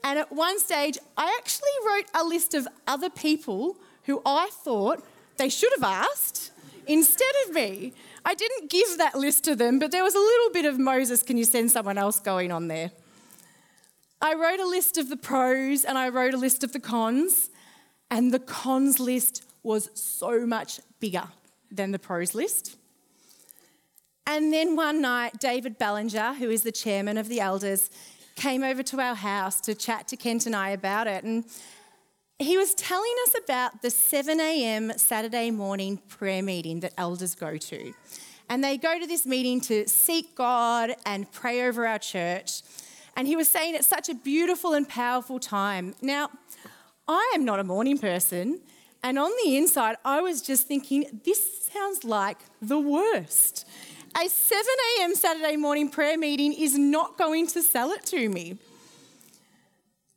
And 0.05 0.19
at 0.19 0.31
one 0.31 0.59
stage, 0.59 0.99
I 1.17 1.35
actually 1.39 1.67
wrote 1.87 2.05
a 2.13 2.23
list 2.23 2.53
of 2.53 2.67
other 2.85 3.09
people 3.09 3.75
who 4.03 4.21
I 4.23 4.49
thought 4.51 5.03
they 5.37 5.49
should 5.49 5.71
have 5.75 5.83
asked 5.83 6.51
instead 6.85 7.33
of 7.43 7.55
me. 7.55 7.91
I 8.23 8.35
didn't 8.35 8.69
give 8.69 8.99
that 8.99 9.15
list 9.15 9.43
to 9.45 9.55
them, 9.55 9.79
but 9.79 9.89
there 9.89 10.03
was 10.03 10.13
a 10.13 10.19
little 10.19 10.51
bit 10.53 10.65
of 10.65 10.77
Moses, 10.77 11.23
can 11.23 11.37
you 11.37 11.43
send 11.43 11.71
someone 11.71 11.97
else 11.97 12.19
going 12.19 12.51
on 12.51 12.67
there? 12.67 12.91
I 14.21 14.35
wrote 14.35 14.59
a 14.59 14.67
list 14.67 14.99
of 14.99 15.09
the 15.09 15.17
pros 15.17 15.83
and 15.83 15.97
I 15.97 16.09
wrote 16.09 16.35
a 16.35 16.37
list 16.37 16.63
of 16.63 16.71
the 16.71 16.79
cons, 16.79 17.49
and 18.11 18.31
the 18.31 18.39
cons 18.39 18.99
list 18.99 19.43
was 19.63 19.89
so 19.95 20.45
much 20.45 20.81
bigger 20.99 21.29
than 21.71 21.89
the 21.89 21.99
pros 21.99 22.35
list. 22.35 22.77
And 24.27 24.53
then 24.53 24.75
one 24.75 25.01
night, 25.01 25.39
David 25.39 25.79
Ballinger, 25.79 26.33
who 26.35 26.51
is 26.51 26.61
the 26.61 26.71
chairman 26.71 27.17
of 27.17 27.27
the 27.27 27.39
elders, 27.39 27.89
came 28.35 28.63
over 28.63 28.83
to 28.83 28.99
our 28.99 29.15
house 29.15 29.61
to 29.61 29.75
chat 29.75 30.07
to 30.09 30.17
Kent 30.17 30.45
and 30.45 30.55
I 30.55 30.69
about 30.69 31.07
it. 31.07 31.23
And 31.23 31.45
he 32.37 32.57
was 32.57 32.75
telling 32.75 33.13
us 33.27 33.35
about 33.43 33.81
the 33.81 33.89
7 33.89 34.39
a.m. 34.39 34.91
Saturday 34.97 35.51
morning 35.51 35.97
prayer 36.09 36.43
meeting 36.43 36.81
that 36.81 36.93
elders 36.97 37.33
go 37.33 37.57
to. 37.57 37.93
And 38.49 38.63
they 38.63 38.77
go 38.77 38.99
to 38.99 39.07
this 39.07 39.25
meeting 39.25 39.61
to 39.61 39.87
seek 39.87 40.35
God 40.35 40.95
and 41.05 41.31
pray 41.31 41.65
over 41.67 41.87
our 41.87 41.97
church. 41.97 42.61
And 43.15 43.27
he 43.27 43.35
was 43.35 43.47
saying 43.47 43.75
it's 43.75 43.87
such 43.87 44.09
a 44.09 44.13
beautiful 44.13 44.73
and 44.73 44.87
powerful 44.87 45.39
time. 45.39 45.95
Now, 46.01 46.29
I 47.07 47.31
am 47.35 47.45
not 47.45 47.59
a 47.59 47.63
morning 47.63 47.97
person, 47.97 48.59
and 49.03 49.19
on 49.19 49.31
the 49.43 49.55
inside, 49.55 49.97
I 50.03 50.19
was 50.21 50.41
just 50.41 50.67
thinking, 50.67 51.21
this 51.23 51.69
sounds 51.71 52.03
like 52.03 52.39
the 52.61 52.79
worst. 52.79 53.67
A 54.17 54.29
7 54.29 54.65
a.m. 54.99 55.13
Saturday 55.13 55.57
morning 55.57 55.89
prayer 55.89 56.17
meeting 56.17 56.53
is 56.53 56.77
not 56.77 57.17
going 57.17 57.47
to 57.47 57.61
sell 57.61 57.91
it 57.91 58.05
to 58.05 58.29
me. 58.29 58.57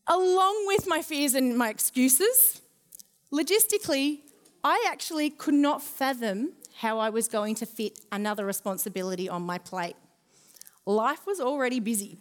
Along 0.07 0.67
with 0.69 0.87
my 0.87 1.03
fears 1.03 1.35
and 1.35 1.59
my 1.59 1.69
excuses, 1.69 2.63
logistically, 3.33 4.21
I 4.63 4.87
actually 4.89 5.31
could 5.31 5.55
not 5.55 5.83
fathom 5.83 6.53
how 6.77 7.01
I 7.01 7.11
was 7.11 7.27
going 7.27 7.57
to 7.57 7.67
fit 7.67 7.99
another 8.13 8.47
responsibility 8.47 9.29
on 9.29 9.43
my 9.43 9.59
plate. 9.59 9.97
Life 10.87 11.27
was 11.27 11.41
already 11.41 11.81
busy. 11.81 12.19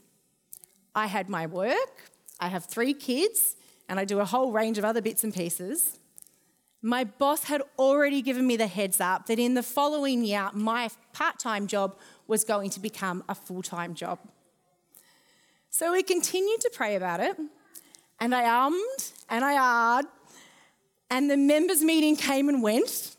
I 0.95 1.05
had 1.05 1.29
my 1.29 1.45
work, 1.45 2.09
I 2.39 2.47
have 2.47 2.65
three 2.65 2.95
kids, 2.95 3.55
and 3.87 3.99
I 3.99 4.05
do 4.05 4.19
a 4.19 4.25
whole 4.25 4.51
range 4.51 4.79
of 4.79 4.83
other 4.83 5.01
bits 5.01 5.23
and 5.23 5.31
pieces 5.31 5.99
my 6.81 7.03
boss 7.03 7.45
had 7.45 7.61
already 7.77 8.21
given 8.21 8.45
me 8.45 8.55
the 8.55 8.67
heads 8.67 9.01
up 9.01 9.25
that 9.25 9.39
in 9.39 9.55
the 9.55 9.63
following 9.63 10.23
year, 10.23 10.49
my 10.53 10.89
part 11.13 11.39
time 11.39 11.67
job 11.67 11.97
was 12.27 12.43
going 12.43 12.69
to 12.71 12.79
become 12.79 13.23
a 13.27 13.35
full 13.35 13.61
time 13.61 13.95
job. 13.95 14.19
So 15.69 15.91
we 15.91 16.03
continued 16.03 16.61
to 16.61 16.71
pray 16.73 16.95
about 16.95 17.19
it, 17.19 17.37
and 18.19 18.33
I 18.33 18.43
ummed 18.43 19.11
and 19.29 19.43
I 19.43 19.53
ahed, 19.53 20.05
and 21.09 21.29
the 21.29 21.37
members' 21.37 21.83
meeting 21.83 22.15
came 22.15 22.49
and 22.49 22.61
went, 22.61 23.15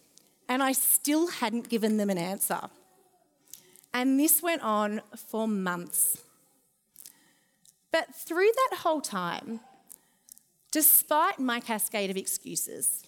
and 0.49 0.63
I 0.63 0.73
still 0.73 1.29
hadn't 1.29 1.69
given 1.69 1.97
them 1.97 2.11
an 2.11 2.19
answer. 2.19 2.61
And 3.93 4.21
this 4.21 4.43
went 4.43 4.63
on 4.63 5.01
for 5.17 5.49
months. 5.49 6.19
But 7.91 8.15
through 8.15 8.51
that 8.71 8.79
whole 8.79 9.01
time, 9.01 9.61
despite 10.71 11.39
my 11.39 11.61
cascade 11.61 12.11
of 12.11 12.17
excuses, 12.17 13.08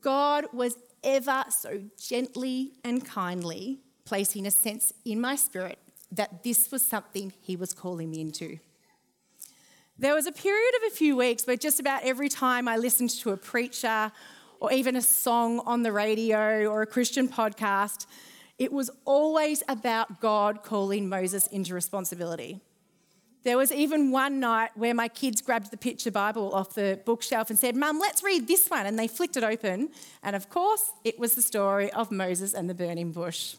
God 0.00 0.46
was 0.52 0.76
ever 1.02 1.44
so 1.50 1.82
gently 1.98 2.72
and 2.84 3.04
kindly 3.04 3.80
placing 4.04 4.46
a 4.46 4.50
sense 4.50 4.92
in 5.04 5.20
my 5.20 5.36
spirit 5.36 5.78
that 6.12 6.42
this 6.42 6.70
was 6.70 6.82
something 6.82 7.32
He 7.40 7.56
was 7.56 7.72
calling 7.72 8.10
me 8.10 8.20
into. 8.20 8.58
There 9.98 10.14
was 10.14 10.26
a 10.26 10.32
period 10.32 10.74
of 10.76 10.92
a 10.92 10.94
few 10.94 11.16
weeks 11.16 11.46
where 11.46 11.56
just 11.56 11.80
about 11.80 12.04
every 12.04 12.28
time 12.28 12.68
I 12.68 12.76
listened 12.76 13.10
to 13.10 13.30
a 13.30 13.36
preacher 13.36 14.12
or 14.60 14.72
even 14.72 14.96
a 14.96 15.02
song 15.02 15.60
on 15.60 15.82
the 15.82 15.92
radio 15.92 16.66
or 16.66 16.82
a 16.82 16.86
Christian 16.86 17.28
podcast, 17.28 18.06
it 18.58 18.72
was 18.72 18.90
always 19.04 19.62
about 19.68 20.20
God 20.20 20.62
calling 20.62 21.08
Moses 21.08 21.46
into 21.48 21.74
responsibility. 21.74 22.60
There 23.44 23.56
was 23.56 23.72
even 23.72 24.10
one 24.10 24.40
night 24.40 24.70
where 24.74 24.94
my 24.94 25.08
kids 25.08 25.40
grabbed 25.40 25.70
the 25.70 25.76
picture 25.76 26.10
Bible 26.10 26.52
off 26.54 26.74
the 26.74 27.00
bookshelf 27.04 27.50
and 27.50 27.58
said, 27.58 27.76
Mum, 27.76 27.98
let's 27.98 28.22
read 28.22 28.48
this 28.48 28.68
one. 28.68 28.84
And 28.84 28.98
they 28.98 29.08
flicked 29.08 29.36
it 29.36 29.44
open. 29.44 29.90
And 30.22 30.34
of 30.34 30.50
course, 30.50 30.90
it 31.04 31.18
was 31.18 31.34
the 31.34 31.42
story 31.42 31.90
of 31.92 32.10
Moses 32.10 32.52
and 32.52 32.68
the 32.68 32.74
burning 32.74 33.12
bush. 33.12 33.56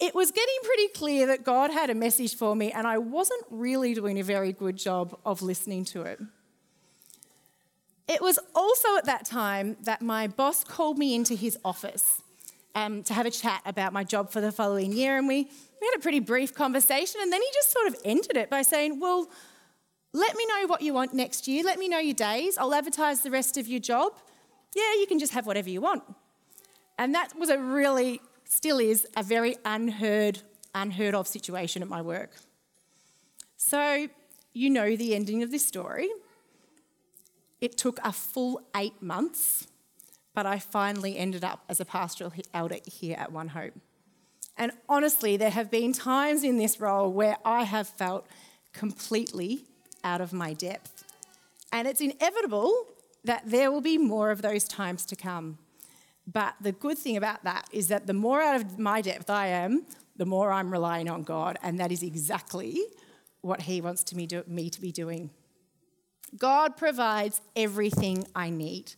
It 0.00 0.14
was 0.14 0.32
getting 0.32 0.54
pretty 0.64 0.88
clear 0.88 1.26
that 1.28 1.44
God 1.44 1.70
had 1.70 1.88
a 1.88 1.94
message 1.94 2.36
for 2.36 2.56
me, 2.56 2.72
and 2.72 2.86
I 2.86 2.98
wasn't 2.98 3.44
really 3.48 3.94
doing 3.94 4.18
a 4.18 4.24
very 4.24 4.52
good 4.52 4.76
job 4.76 5.18
of 5.24 5.40
listening 5.40 5.84
to 5.86 6.02
it. 6.02 6.20
It 8.08 8.20
was 8.20 8.38
also 8.54 8.96
at 8.98 9.06
that 9.06 9.24
time 9.24 9.76
that 9.82 10.02
my 10.02 10.26
boss 10.26 10.64
called 10.64 10.98
me 10.98 11.14
into 11.14 11.34
his 11.34 11.56
office 11.64 12.22
um, 12.74 13.02
to 13.04 13.14
have 13.14 13.26
a 13.26 13.30
chat 13.30 13.62
about 13.64 13.92
my 13.92 14.04
job 14.04 14.30
for 14.30 14.40
the 14.40 14.52
following 14.52 14.92
year, 14.92 15.16
and 15.16 15.28
we 15.28 15.48
we 15.84 15.88
had 15.92 15.98
a 15.98 16.02
pretty 16.02 16.20
brief 16.20 16.54
conversation, 16.54 17.20
and 17.22 17.30
then 17.30 17.42
he 17.42 17.48
just 17.52 17.70
sort 17.70 17.88
of 17.88 17.96
ended 18.06 18.38
it 18.38 18.48
by 18.48 18.62
saying, 18.62 19.00
Well, 19.00 19.28
let 20.14 20.36
me 20.36 20.46
know 20.46 20.66
what 20.66 20.80
you 20.80 20.94
want 20.94 21.12
next 21.12 21.46
year. 21.46 21.62
Let 21.62 21.78
me 21.78 21.88
know 21.88 21.98
your 21.98 22.14
days. 22.14 22.56
I'll 22.56 22.74
advertise 22.74 23.20
the 23.20 23.30
rest 23.30 23.58
of 23.58 23.66
your 23.66 23.80
job. 23.80 24.12
Yeah, 24.74 24.94
you 24.98 25.06
can 25.06 25.18
just 25.18 25.32
have 25.34 25.46
whatever 25.46 25.68
you 25.68 25.80
want. 25.80 26.02
And 26.98 27.14
that 27.14 27.36
was 27.38 27.50
a 27.50 27.58
really, 27.58 28.20
still 28.44 28.78
is, 28.78 29.06
a 29.16 29.22
very 29.22 29.56
unheard, 29.64 30.40
unheard 30.74 31.14
of 31.14 31.28
situation 31.28 31.82
at 31.82 31.88
my 31.88 32.00
work. 32.00 32.30
So, 33.56 34.08
you 34.52 34.70
know 34.70 34.96
the 34.96 35.14
ending 35.14 35.42
of 35.42 35.50
this 35.50 35.66
story. 35.66 36.08
It 37.60 37.76
took 37.76 37.98
a 38.04 38.12
full 38.12 38.62
eight 38.76 39.02
months, 39.02 39.66
but 40.34 40.46
I 40.46 40.58
finally 40.58 41.16
ended 41.16 41.44
up 41.44 41.64
as 41.68 41.80
a 41.80 41.84
pastoral 41.84 42.32
elder 42.52 42.78
here 42.84 43.16
at 43.18 43.32
One 43.32 43.48
Hope. 43.48 43.74
And 44.56 44.72
honestly, 44.88 45.36
there 45.36 45.50
have 45.50 45.70
been 45.70 45.92
times 45.92 46.44
in 46.44 46.58
this 46.58 46.80
role 46.80 47.10
where 47.10 47.36
I 47.44 47.64
have 47.64 47.88
felt 47.88 48.26
completely 48.72 49.64
out 50.02 50.20
of 50.20 50.32
my 50.32 50.52
depth. 50.52 51.04
And 51.72 51.88
it's 51.88 52.00
inevitable 52.00 52.86
that 53.24 53.42
there 53.46 53.72
will 53.72 53.80
be 53.80 53.98
more 53.98 54.30
of 54.30 54.42
those 54.42 54.64
times 54.64 55.06
to 55.06 55.16
come. 55.16 55.58
But 56.26 56.54
the 56.60 56.72
good 56.72 56.98
thing 56.98 57.16
about 57.16 57.44
that 57.44 57.68
is 57.72 57.88
that 57.88 58.06
the 58.06 58.12
more 58.12 58.40
out 58.40 58.56
of 58.56 58.78
my 58.78 59.00
depth 59.00 59.28
I 59.30 59.48
am, 59.48 59.86
the 60.16 60.26
more 60.26 60.52
I'm 60.52 60.70
relying 60.70 61.08
on 61.08 61.22
God, 61.22 61.58
and 61.62 61.78
that 61.80 61.90
is 61.90 62.02
exactly 62.02 62.80
what 63.40 63.62
He 63.62 63.80
wants 63.80 64.04
to 64.04 64.16
me, 64.16 64.26
do, 64.26 64.42
me 64.46 64.70
to 64.70 64.80
be 64.80 64.92
doing. 64.92 65.30
God 66.38 66.76
provides 66.76 67.40
everything 67.56 68.26
I 68.34 68.50
need, 68.50 68.94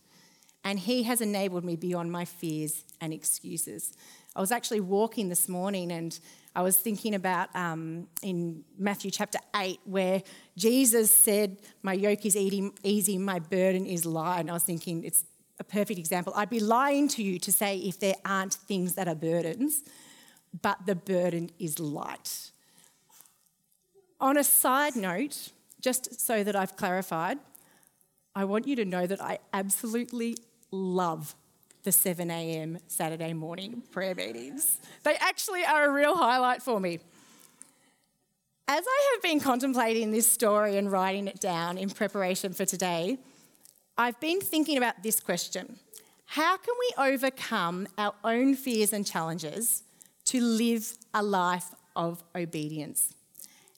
and 0.67 0.77
He 0.77 1.03
has 1.03 1.21
enabled 1.21 1.63
me 1.63 1.77
beyond 1.77 2.11
my 2.11 2.25
fears 2.25 2.83
and 2.99 3.13
excuses. 3.13 3.93
I 4.35 4.41
was 4.41 4.51
actually 4.51 4.81
walking 4.81 5.29
this 5.29 5.47
morning 5.47 5.93
and 5.93 6.19
I 6.53 6.61
was 6.61 6.75
thinking 6.75 7.15
about 7.15 7.55
um, 7.55 8.07
in 8.21 8.65
Matthew 8.77 9.09
chapter 9.09 9.39
8 9.55 9.79
where 9.85 10.21
Jesus 10.57 11.09
said, 11.15 11.55
My 11.83 11.93
yoke 11.93 12.25
is 12.25 12.35
easy, 12.35 13.17
my 13.17 13.39
burden 13.39 13.85
is 13.85 14.05
light. 14.05 14.41
And 14.41 14.49
I 14.49 14.53
was 14.53 14.63
thinking, 14.63 15.05
it's 15.05 15.23
a 15.57 15.63
perfect 15.63 15.99
example. 15.99 16.33
I'd 16.35 16.49
be 16.49 16.59
lying 16.59 17.07
to 17.09 17.23
you 17.23 17.39
to 17.39 17.51
say 17.51 17.77
if 17.77 18.01
there 18.01 18.15
aren't 18.25 18.55
things 18.55 18.95
that 18.95 19.07
are 19.07 19.15
burdens, 19.15 19.83
but 20.61 20.85
the 20.85 20.95
burden 20.95 21.49
is 21.59 21.79
light. 21.79 22.51
On 24.19 24.35
a 24.35 24.43
side 24.43 24.97
note, 24.97 25.53
just 25.79 26.19
so 26.19 26.43
that 26.43 26.57
I've 26.57 26.75
clarified, 26.75 27.37
I 28.35 28.43
want 28.43 28.67
you 28.67 28.75
to 28.75 28.83
know 28.83 29.07
that 29.07 29.21
I 29.21 29.39
absolutely 29.53 30.35
love 30.71 31.35
the 31.83 31.91
7 31.91 32.29
a.m. 32.29 32.79
Saturday 32.87 33.33
morning 33.33 33.81
prayer 33.91 34.13
meetings. 34.13 34.77
They 35.03 35.15
actually 35.15 35.63
are 35.63 35.85
a 35.85 35.91
real 35.91 36.17
highlight 36.17 36.61
for 36.61 36.79
me. 36.79 36.99
As 38.67 38.83
I 38.85 39.11
have 39.13 39.23
been 39.23 39.39
contemplating 39.39 40.11
this 40.11 40.29
story 40.29 40.77
and 40.77 40.91
writing 40.91 41.27
it 41.27 41.39
down 41.39 41.77
in 41.77 41.89
preparation 41.89 42.51
for 42.51 42.65
today, 42.65 43.17
I've 43.97 44.19
been 44.19 44.41
thinking 44.41 44.77
about 44.77 45.01
this 45.01 45.21
question 45.21 45.79
How 46.25 46.57
can 46.57 46.73
we 46.77 47.05
overcome 47.05 47.87
our 47.97 48.13
own 48.25 48.55
fears 48.55 48.91
and 48.91 49.05
challenges 49.05 49.83
to 50.25 50.41
live 50.41 50.97
a 51.13 51.23
life 51.23 51.73
of 51.95 52.23
obedience? 52.35 53.13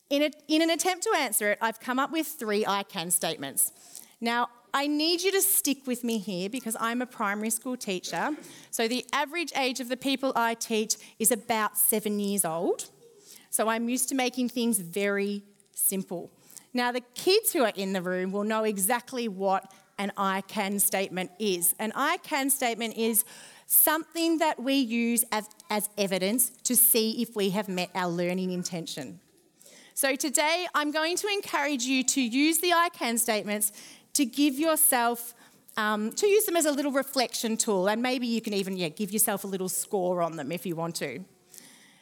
In, 0.09 0.23
a, 0.23 0.31
in 0.47 0.63
an 0.63 0.71
attempt 0.71 1.03
to 1.03 1.13
answer 1.15 1.51
it, 1.51 1.59
I've 1.61 1.79
come 1.79 1.99
up 1.99 2.11
with 2.11 2.25
three 2.25 2.65
I 2.65 2.81
can 2.81 3.11
statements. 3.11 3.71
Now, 4.19 4.49
I 4.73 4.87
need 4.87 5.21
you 5.21 5.31
to 5.31 5.41
stick 5.41 5.87
with 5.87 6.03
me 6.03 6.19
here 6.19 6.49
because 6.49 6.75
I'm 6.79 7.01
a 7.01 7.05
primary 7.05 7.49
school 7.49 7.75
teacher. 7.75 8.35
So 8.71 8.87
the 8.87 9.05
average 9.13 9.51
age 9.55 9.79
of 9.79 9.89
the 9.89 9.97
people 9.97 10.31
I 10.35 10.53
teach 10.53 10.95
is 11.17 11.31
about 11.31 11.77
seven 11.77 12.19
years 12.19 12.45
old. 12.45 12.89
So 13.49 13.67
I'm 13.67 13.89
used 13.89 14.09
to 14.09 14.15
making 14.15 14.49
things 14.49 14.79
very 14.79 15.43
simple. 15.73 16.29
Now, 16.73 16.91
the 16.91 17.01
kids 17.15 17.51
who 17.51 17.63
are 17.63 17.73
in 17.75 17.93
the 17.93 18.01
room 18.01 18.31
will 18.31 18.43
know 18.43 18.63
exactly 18.63 19.27
what 19.27 19.71
an 19.97 20.11
I 20.17 20.41
can 20.41 20.79
statement 20.79 21.31
is. 21.39 21.73
An 21.79 21.91
I 21.95 22.17
can 22.17 22.49
statement 22.51 22.95
is 22.95 23.25
something 23.65 24.37
that 24.37 24.61
we 24.61 24.75
use 24.75 25.25
as, 25.31 25.49
as 25.69 25.89
evidence 25.97 26.51
to 26.63 26.75
see 26.75 27.21
if 27.21 27.35
we 27.35 27.49
have 27.49 27.67
met 27.67 27.89
our 27.95 28.09
learning 28.09 28.51
intention. 28.51 29.19
So 29.93 30.15
today, 30.15 30.65
I'm 30.73 30.91
going 30.91 31.17
to 31.17 31.27
encourage 31.27 31.83
you 31.83 32.03
to 32.03 32.21
use 32.21 32.59
the 32.59 32.71
I 32.71 32.87
can 32.89 33.17
statements 33.17 33.73
to 34.19 34.25
give 34.25 34.59
yourself, 34.59 35.33
um, 35.77 36.11
to 36.11 36.27
use 36.27 36.45
them 36.45 36.57
as 36.57 36.65
a 36.65 36.71
little 36.73 36.91
reflection 36.91 37.55
tool, 37.55 37.87
and 37.87 38.01
maybe 38.01 38.27
you 38.27 38.41
can 38.41 38.53
even 38.53 38.75
yeah, 38.75 38.89
give 38.89 39.11
yourself 39.13 39.45
a 39.45 39.47
little 39.47 39.69
score 39.69 40.21
on 40.21 40.35
them 40.35 40.51
if 40.51 40.65
you 40.65 40.75
want 40.75 40.95
to. 40.95 41.23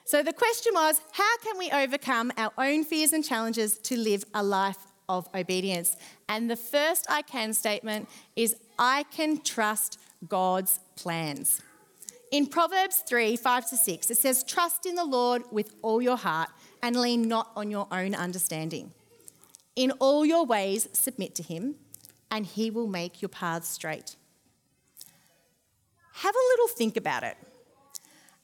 So 0.03 0.24
the 0.24 0.33
question 0.33 0.74
was 0.74 1.00
how 1.12 1.38
can 1.43 1.59
we 1.59 1.69
overcome 1.69 2.31
our 2.36 2.51
own 2.57 2.86
fears 2.86 3.13
and 3.13 3.24
challenges 3.24 3.77
to 3.89 3.95
live 3.95 4.25
a 4.33 4.41
life 4.41 4.79
of 5.07 5.29
obedience? 5.36 5.95
And 6.27 6.50
the 6.50 6.55
first 6.55 7.05
I 7.07 7.21
can 7.21 7.53
statement 7.53 8.09
is 8.36 8.55
I 8.79 9.03
can 9.12 9.41
trust 9.43 10.00
God's 10.27 10.79
plans. 10.95 11.62
In 12.31 12.47
Proverbs 12.47 13.03
3 13.07 13.37
5 13.37 13.70
to 13.70 13.77
6, 13.77 14.09
it 14.09 14.18
says, 14.18 14.44
Trust 14.44 14.87
in 14.87 14.96
the 14.96 15.05
Lord 15.05 15.44
with 15.51 15.75
all 15.83 16.01
your 16.01 16.18
heart 16.18 16.50
and 16.81 16.96
lean 16.96 17.27
not 17.27 17.51
on 17.55 17.70
your 17.70 17.87
own 17.92 18.15
understanding. 18.15 18.92
In 19.75 19.92
all 20.00 20.25
your 20.25 20.44
ways, 20.44 20.89
submit 20.94 21.35
to 21.35 21.44
him, 21.44 21.75
and 22.29 22.46
He 22.46 22.70
will 22.70 22.87
make 22.87 23.22
your 23.22 23.29
path 23.29 23.66
straight. 23.66 24.16
Have 26.13 26.35
a 26.35 26.48
little 26.51 26.68
think 26.70 26.98
about 26.98 27.24
it. 27.24 27.37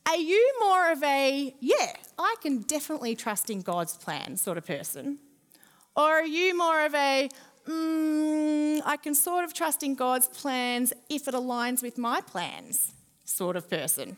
Are 0.06 0.18
you 0.18 0.54
more 0.60 0.92
of 0.92 1.02
a, 1.04 1.56
yeah, 1.60 1.94
I 2.20 2.36
can 2.42 2.60
definitely 2.60 3.16
trust 3.16 3.50
in 3.50 3.62
God's 3.62 3.98
plan 3.98 4.38
sort 4.38 4.58
of 4.58 4.66
person? 4.66 5.18
Or 5.96 6.04
are 6.04 6.26
you 6.26 6.58
more 6.58 6.86
of 6.86 6.94
a, 6.94 7.30
mm, 7.68 8.82
I 8.86 8.98
can 8.98 9.16
sort 9.16 9.46
of 9.46 9.54
trust 9.54 9.82
in 9.82 9.96
God's 9.96 10.28
plans 10.28 10.92
if 11.10 11.28
it 11.28 11.34
aligns 11.34 11.82
with 11.82 11.98
my 11.98 12.22
plans 12.22 12.92
sort 13.24 13.56
of 13.56 13.70
person? 13.70 14.18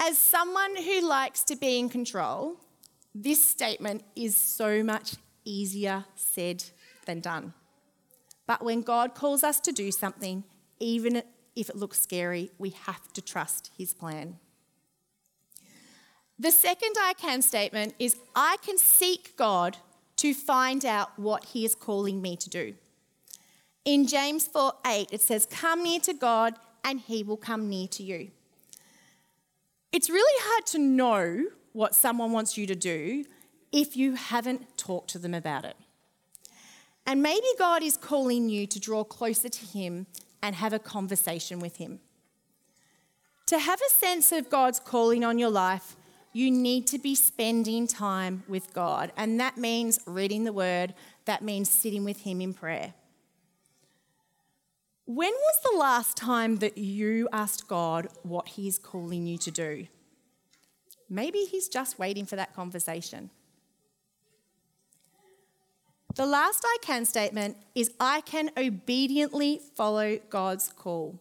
As 0.00 0.18
someone 0.18 0.76
who 0.76 1.06
likes 1.06 1.44
to 1.44 1.56
be 1.56 1.78
in 1.78 1.88
control, 1.88 2.56
this 3.14 3.44
statement 3.44 4.04
is 4.16 4.36
so 4.36 4.82
much 4.82 5.14
easier 5.44 6.04
said 6.14 6.64
than 7.06 7.20
done. 7.20 7.54
But 8.46 8.62
when 8.62 8.82
God 8.82 9.14
calls 9.14 9.42
us 9.42 9.60
to 9.60 9.72
do 9.72 9.90
something, 9.90 10.44
even 10.78 11.22
if 11.56 11.70
it 11.70 11.76
looks 11.76 12.00
scary, 12.00 12.50
we 12.58 12.70
have 12.70 13.12
to 13.12 13.22
trust 13.22 13.70
His 13.76 13.94
plan. 13.94 14.38
The 16.38 16.50
second 16.50 16.94
I 17.00 17.14
can 17.14 17.42
statement 17.42 17.94
is 17.98 18.16
I 18.34 18.56
can 18.62 18.76
seek 18.76 19.36
God 19.36 19.76
to 20.16 20.34
find 20.34 20.84
out 20.84 21.18
what 21.18 21.44
He 21.46 21.64
is 21.64 21.74
calling 21.74 22.20
me 22.20 22.36
to 22.36 22.50
do. 22.50 22.74
In 23.84 24.06
James 24.06 24.46
4 24.46 24.72
8, 24.86 25.08
it 25.12 25.20
says, 25.20 25.46
Come 25.46 25.84
near 25.84 26.00
to 26.00 26.14
God, 26.14 26.54
and 26.82 27.00
He 27.00 27.22
will 27.22 27.36
come 27.36 27.68
near 27.68 27.86
to 27.88 28.02
you. 28.02 28.30
It's 29.92 30.10
really 30.10 30.42
hard 30.42 30.66
to 30.66 30.78
know 30.78 31.44
what 31.72 31.94
someone 31.94 32.32
wants 32.32 32.58
you 32.58 32.66
to 32.66 32.74
do 32.74 33.24
if 33.74 33.96
you 33.96 34.14
haven't 34.14 34.78
talked 34.78 35.10
to 35.10 35.18
them 35.18 35.34
about 35.34 35.64
it. 35.64 35.76
And 37.04 37.20
maybe 37.20 37.46
God 37.58 37.82
is 37.82 37.96
calling 37.96 38.48
you 38.48 38.68
to 38.68 38.78
draw 38.78 39.02
closer 39.02 39.48
to 39.48 39.66
Him 39.66 40.06
and 40.40 40.54
have 40.54 40.72
a 40.72 40.78
conversation 40.78 41.58
with 41.58 41.76
Him. 41.78 41.98
To 43.46 43.58
have 43.58 43.80
a 43.80 43.92
sense 43.92 44.30
of 44.30 44.48
God's 44.48 44.78
calling 44.78 45.24
on 45.24 45.40
your 45.40 45.50
life, 45.50 45.96
you 46.32 46.52
need 46.52 46.86
to 46.86 46.98
be 46.98 47.16
spending 47.16 47.88
time 47.88 48.44
with 48.48 48.72
God. 48.72 49.12
And 49.16 49.40
that 49.40 49.56
means 49.56 49.98
reading 50.06 50.44
the 50.44 50.52
Word, 50.52 50.94
that 51.24 51.42
means 51.42 51.68
sitting 51.68 52.04
with 52.04 52.20
Him 52.20 52.40
in 52.40 52.54
prayer. 52.54 52.94
When 55.04 55.32
was 55.32 55.60
the 55.64 55.76
last 55.76 56.16
time 56.16 56.56
that 56.58 56.78
you 56.78 57.28
asked 57.32 57.66
God 57.66 58.06
what 58.22 58.50
He 58.50 58.68
is 58.68 58.78
calling 58.78 59.26
you 59.26 59.36
to 59.38 59.50
do? 59.50 59.88
Maybe 61.10 61.40
He's 61.40 61.68
just 61.68 61.98
waiting 61.98 62.24
for 62.24 62.36
that 62.36 62.54
conversation. 62.54 63.30
The 66.14 66.26
last 66.26 66.64
I 66.64 66.76
can 66.80 67.04
statement 67.04 67.56
is 67.74 67.90
I 67.98 68.20
can 68.20 68.50
obediently 68.56 69.60
follow 69.74 70.18
God's 70.30 70.68
call. 70.68 71.18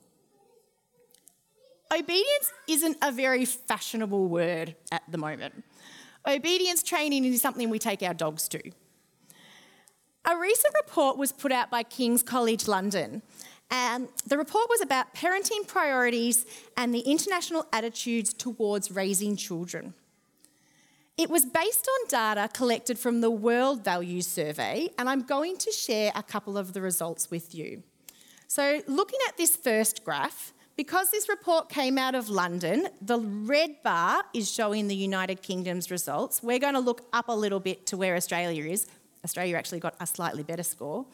Obedience 1.92 2.52
isn't 2.68 2.98
a 3.02 3.12
very 3.12 3.46
fashionable 3.46 4.28
word 4.28 4.76
at 4.92 5.02
the 5.10 5.18
moment. 5.18 5.64
Obedience 6.28 6.84
training 6.84 7.26
is 7.26 7.42
something 7.42 7.70
we 7.70 7.80
take 7.80 8.04
our 8.04 8.14
dogs 8.14 8.48
to. 8.50 8.62
A 10.26 10.38
recent 10.38 10.74
report 10.86 11.18
was 11.18 11.32
put 11.32 11.52
out 11.52 11.70
by 11.72 11.84
King's 11.84 12.24
College 12.24 12.68
London. 12.68 13.22
and 13.72 14.08
the 14.28 14.38
report 14.38 14.68
was 14.70 14.82
about 14.82 15.16
parenting 15.16 15.68
priorities 15.68 16.46
and 16.78 16.94
the 16.94 17.00
international 17.00 17.66
attitudes 17.74 18.32
towards 18.32 18.92
raising 18.92 19.36
children. 19.36 19.96
It 21.16 21.30
was 21.30 21.46
based 21.46 21.88
on 21.88 22.08
data 22.10 22.50
collected 22.52 22.98
from 22.98 23.22
the 23.22 23.30
World 23.30 23.84
Values 23.84 24.26
Survey, 24.26 24.90
and 24.98 25.08
I'm 25.08 25.22
going 25.22 25.58
to 25.58 25.72
share 25.72 26.12
a 26.16 26.24
couple 26.24 26.58
of 26.58 26.74
the 26.74 26.82
results 26.82 27.30
with 27.30 27.54
you. 27.54 27.84
So, 28.48 28.82
looking 28.88 29.20
at 29.28 29.38
this 29.38 29.56
first 29.56 30.04
graph, 30.04 30.54
because 30.76 31.12
this 31.12 31.30
report 31.30 31.70
came 31.70 32.00
out 32.00 32.16
of 32.16 32.30
London, 32.30 32.88
the 33.00 33.20
red 33.20 33.76
bar 33.84 34.24
is 34.34 34.52
showing 34.52 34.88
the 34.88 34.96
United 34.96 35.44
Kingdom's 35.44 35.92
results. 35.92 36.42
We're 36.42 36.58
going 36.58 36.74
to 36.74 36.80
look 36.80 37.08
up 37.14 37.28
a 37.28 37.36
little 37.36 37.60
bit 37.60 37.86
to 37.88 37.98
where 37.98 38.16
Australia 38.16 38.66
is. 38.66 38.88
Australia 39.24 39.56
actually 39.56 39.82
got 39.82 39.94
a 40.00 40.08
slightly 40.08 40.42
better 40.42 40.64
score. 40.64 41.06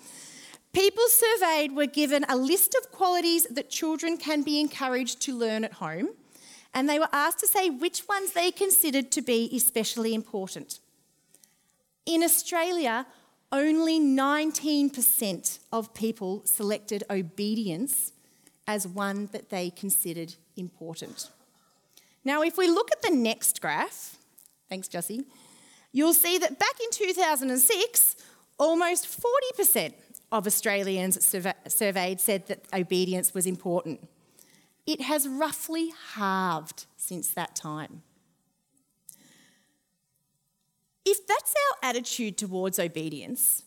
People 0.72 1.04
surveyed 1.10 1.76
were 1.76 1.88
given 1.88 2.24
a 2.30 2.38
list 2.38 2.74
of 2.74 2.90
qualities 2.94 3.48
that 3.52 3.70
children 3.70 4.16
can 4.16 4.44
be 4.44 4.62
encouraged 4.62 5.20
to 5.24 5.38
learn 5.38 5.66
at 5.66 5.74
home 5.74 6.12
and 6.74 6.88
they 6.88 7.00
were 7.00 7.10
asked 7.12 7.40
to 7.40 7.48
say 7.48 7.70
which 7.70 8.08
ones 8.08 8.34
they 8.34 8.52
considered 8.52 9.12
to 9.12 9.22
be 9.22 9.50
especially 9.54 10.14
important. 10.14 10.80
In 12.06 12.24
Australia, 12.24 13.06
only 13.52 14.00
19% 14.00 15.60
of 15.72 15.94
people 15.94 16.44
selected 16.46 17.04
obedience 17.10 18.14
as 18.68 18.88
one 18.88 19.30
that 19.32 19.50
they 19.50 19.72
considered 19.72 20.36
important. 20.56 21.30
Now, 22.24 22.44
if 22.44 22.58
we 22.58 22.68
look 22.68 22.92
at 22.92 23.02
the 23.02 23.10
next 23.16 23.62
graph, 23.62 24.18
thanks, 24.70 24.88
Jussie, 24.88 25.26
you'll 25.92 26.14
see 26.14 26.38
that 26.38 26.60
back 26.60 26.80
in 26.84 26.92
2006, 26.92 28.16
almost 28.60 29.08
40% 29.58 29.94
of 30.32 30.46
Australians 30.46 31.26
surveyed 31.68 32.20
said 32.22 32.48
that 32.48 32.66
obedience 32.72 33.34
was 33.34 33.48
important. 33.48 34.08
It 34.90 35.02
has 35.02 35.28
roughly 35.28 35.94
halved 36.16 36.88
since 36.98 37.28
that 37.30 37.56
time. 37.56 38.02
If 41.06 41.28
that's 41.28 41.54
our 41.54 41.90
attitude 41.90 42.40
towards 42.40 42.80
obedience, 42.80 43.66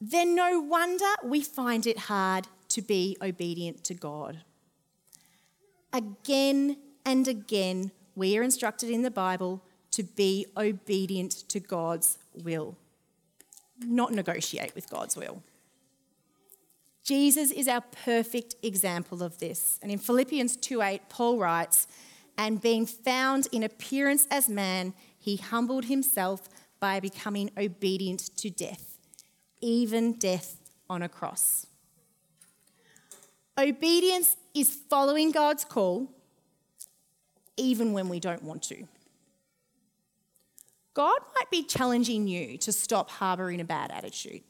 then 0.00 0.34
no 0.34 0.58
wonder 0.58 1.12
we 1.22 1.42
find 1.42 1.86
it 1.86 1.98
hard 1.98 2.48
to 2.70 2.80
be 2.80 3.18
obedient 3.20 3.84
to 3.84 3.92
God. 3.92 4.44
Again 5.92 6.78
and 7.04 7.28
again, 7.28 7.90
we 8.14 8.38
are 8.38 8.42
instructed 8.42 8.88
in 8.88 9.02
the 9.02 9.10
Bible 9.10 9.62
to 9.90 10.04
be 10.04 10.46
obedient 10.56 11.32
to 11.50 11.60
God's 11.60 12.16
will, 12.32 12.78
not 13.78 14.10
negotiate 14.10 14.74
with 14.74 14.88
God's 14.88 15.18
will. 15.18 15.42
Jesus 17.06 17.52
is 17.52 17.68
our 17.68 17.82
perfect 17.82 18.56
example 18.64 19.22
of 19.22 19.38
this. 19.38 19.78
And 19.80 19.92
in 19.92 19.98
Philippians 19.98 20.56
2:8, 20.56 21.08
Paul 21.08 21.38
writes, 21.38 21.86
"And 22.36 22.60
being 22.60 22.84
found 22.84 23.46
in 23.52 23.62
appearance 23.62 24.26
as 24.28 24.48
man, 24.48 24.92
he 25.16 25.36
humbled 25.36 25.84
himself 25.84 26.48
by 26.80 26.98
becoming 26.98 27.52
obedient 27.56 28.36
to 28.38 28.50
death, 28.50 28.98
even 29.60 30.14
death 30.14 30.60
on 30.90 31.00
a 31.00 31.08
cross." 31.08 31.66
Obedience 33.56 34.36
is 34.52 34.68
following 34.68 35.30
God's 35.30 35.64
call 35.64 36.12
even 37.56 37.92
when 37.92 38.08
we 38.08 38.18
don't 38.18 38.42
want 38.42 38.64
to. 38.64 38.88
God 40.92 41.20
might 41.36 41.50
be 41.52 41.62
challenging 41.62 42.26
you 42.26 42.58
to 42.58 42.72
stop 42.72 43.10
harbouring 43.10 43.60
a 43.60 43.64
bad 43.64 43.92
attitude. 43.92 44.42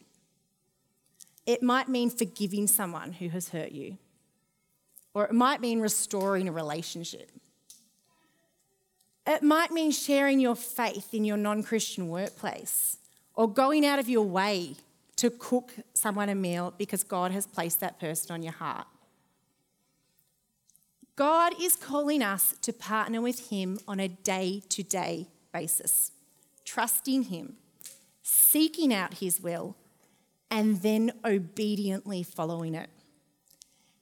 It 1.47 1.63
might 1.63 1.89
mean 1.89 2.11
forgiving 2.11 2.67
someone 2.67 3.13
who 3.13 3.29
has 3.29 3.51
hurt 3.51 3.73
you, 3.73 3.99
or 5.15 5.25
it 5.25 5.33
might 5.33 5.61
mean 5.61 5.81
restoring 5.81 6.49
a 6.49 6.53
relationship. 6.53 7.31
It 9.27 9.43
might 9.43 9.71
mean 9.71 9.91
sharing 9.93 10.41
your 10.41 10.57
faith 10.57 11.15
in 11.15 11.25
your 11.25 11.37
non 11.37 11.63
Christian 11.63 12.09
workplace, 12.09 12.99
or 13.35 13.49
going 13.49 13.87
out 13.87 13.99
of 13.99 14.09
your 14.09 14.25
way 14.25 14.77
to 15.17 15.31
cook 15.31 15.73
someone 15.95 16.29
a 16.29 16.35
meal 16.35 16.75
because 16.77 17.03
God 17.03 17.33
has 17.33 17.47
placed 17.47 17.81
that 17.81 17.99
person 17.99 18.35
on 18.35 18.43
your 18.43 18.53
heart. 18.53 18.87
God 21.15 21.55
is 21.61 21.77
calling 21.77 22.23
us 22.23 22.55
to 22.61 22.73
partner 22.73 23.23
with 23.23 23.49
Him 23.49 23.79
on 23.89 24.01
a 24.01 24.09
day 24.09 24.63
to 24.69 24.83
day 24.83 25.29
basis 25.53 26.13
trusting 26.67 27.25
Him, 27.25 27.55
seeking 28.23 28.93
out 28.93 29.15
His 29.15 29.41
will, 29.41 29.77
and 30.51 30.83
then 30.83 31.13
obediently 31.25 32.23
following 32.23 32.75
it. 32.75 32.91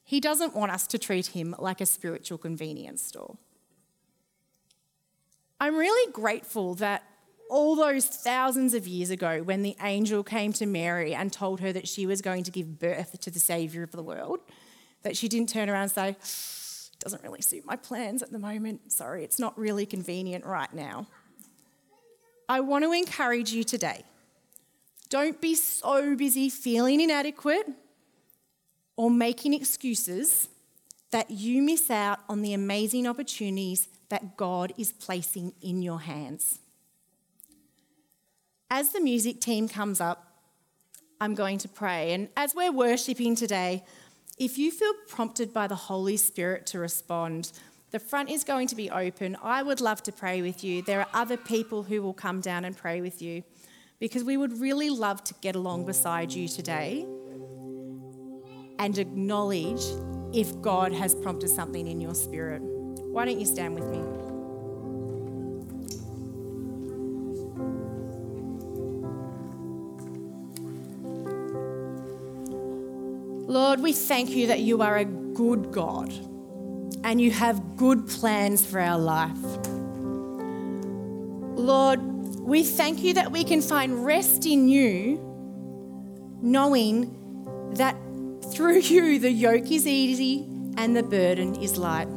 He 0.04 0.20
doesn't 0.20 0.54
want 0.54 0.72
us 0.72 0.86
to 0.88 0.98
treat 0.98 1.28
Him 1.28 1.54
like 1.58 1.80
a 1.80 1.86
spiritual 1.86 2.38
convenience 2.38 3.02
store. 3.02 3.36
I'm 5.60 5.76
really 5.76 6.12
grateful 6.12 6.74
that 6.76 7.04
all 7.48 7.76
those 7.76 8.06
thousands 8.06 8.74
of 8.74 8.86
years 8.86 9.10
ago, 9.10 9.42
when 9.42 9.62
the 9.62 9.76
angel 9.82 10.22
came 10.22 10.52
to 10.54 10.66
Mary 10.66 11.14
and 11.14 11.32
told 11.32 11.60
her 11.60 11.72
that 11.72 11.88
she 11.88 12.06
was 12.06 12.20
going 12.20 12.42
to 12.44 12.50
give 12.50 12.78
birth 12.78 13.20
to 13.20 13.30
the 13.30 13.40
Saviour 13.40 13.84
of 13.84 13.92
the 13.92 14.02
world, 14.02 14.40
that 15.02 15.16
she 15.16 15.28
didn't 15.28 15.48
turn 15.48 15.70
around 15.70 15.82
and 15.82 15.90
say, 15.90 16.16
doesn't 17.00 17.22
really 17.22 17.42
suit 17.42 17.64
my 17.66 17.76
plans 17.76 18.22
at 18.22 18.32
the 18.32 18.38
moment. 18.38 18.90
Sorry, 18.90 19.24
it's 19.24 19.38
not 19.38 19.56
really 19.58 19.84
convenient 19.84 20.44
right 20.44 20.72
now. 20.72 21.06
I 22.48 22.60
want 22.60 22.84
to 22.84 22.92
encourage 22.92 23.52
you 23.52 23.62
today. 23.62 24.04
Don't 25.10 25.40
be 25.40 25.54
so 25.54 26.16
busy 26.16 26.48
feeling 26.48 27.00
inadequate 27.00 27.68
or 28.96 29.10
making 29.10 29.54
excuses 29.54 30.48
that 31.10 31.30
you 31.30 31.62
miss 31.62 31.90
out 31.90 32.20
on 32.28 32.42
the 32.42 32.52
amazing 32.52 33.06
opportunities 33.06 33.88
that 34.08 34.36
God 34.36 34.72
is 34.76 34.92
placing 34.92 35.52
in 35.62 35.82
your 35.82 36.00
hands. 36.00 36.58
As 38.70 38.90
the 38.90 39.00
music 39.00 39.40
team 39.40 39.68
comes 39.68 40.00
up, 40.00 40.26
I'm 41.20 41.34
going 41.34 41.58
to 41.58 41.68
pray. 41.68 42.12
And 42.12 42.28
as 42.36 42.54
we're 42.54 42.72
worshipping 42.72 43.36
today, 43.36 43.84
if 44.38 44.58
you 44.58 44.72
feel 44.72 44.92
prompted 45.06 45.52
by 45.52 45.68
the 45.68 45.76
Holy 45.76 46.16
Spirit 46.16 46.66
to 46.66 46.80
respond, 46.80 47.52
the 47.92 48.00
front 48.00 48.30
is 48.30 48.42
going 48.42 48.66
to 48.66 48.74
be 48.74 48.90
open. 48.90 49.36
I 49.40 49.62
would 49.62 49.80
love 49.80 50.02
to 50.04 50.12
pray 50.12 50.42
with 50.42 50.64
you. 50.64 50.82
There 50.82 51.00
are 51.00 51.06
other 51.14 51.36
people 51.36 51.84
who 51.84 52.02
will 52.02 52.12
come 52.12 52.40
down 52.40 52.64
and 52.64 52.76
pray 52.76 53.00
with 53.00 53.22
you 53.22 53.44
because 53.98 54.24
we 54.24 54.36
would 54.36 54.60
really 54.60 54.90
love 54.90 55.22
to 55.24 55.34
get 55.40 55.56
along 55.56 55.86
beside 55.86 56.32
you 56.32 56.48
today 56.48 57.06
and 58.78 58.98
acknowledge 58.98 59.82
if 60.32 60.60
God 60.60 60.92
has 60.92 61.14
prompted 61.14 61.48
something 61.48 61.86
in 61.86 62.00
your 62.00 62.14
spirit. 62.14 62.60
Why 62.60 63.24
don't 63.24 63.38
you 63.38 63.46
stand 63.46 63.74
with 63.74 63.88
me? 63.88 63.98
Lord, 73.46 73.80
we 73.80 73.92
thank 73.92 74.30
you 74.30 74.48
that 74.48 74.60
you 74.60 74.82
are 74.82 74.96
a 74.96 75.04
good 75.04 75.70
God 75.70 76.12
and 77.04 77.20
you 77.20 77.30
have 77.30 77.76
good 77.76 78.08
plans 78.08 78.66
for 78.66 78.80
our 78.80 78.98
life. 78.98 79.36
Lord, 81.56 82.00
we 82.44 82.62
thank 82.62 83.02
you 83.02 83.14
that 83.14 83.32
we 83.32 83.42
can 83.42 83.62
find 83.62 84.04
rest 84.04 84.44
in 84.44 84.68
you, 84.68 85.18
knowing 86.42 87.72
that 87.74 87.96
through 88.52 88.78
you 88.80 89.18
the 89.18 89.30
yoke 89.30 89.70
is 89.70 89.86
easy 89.86 90.46
and 90.76 90.94
the 90.94 91.02
burden 91.02 91.54
is 91.56 91.78
light. 91.78 92.08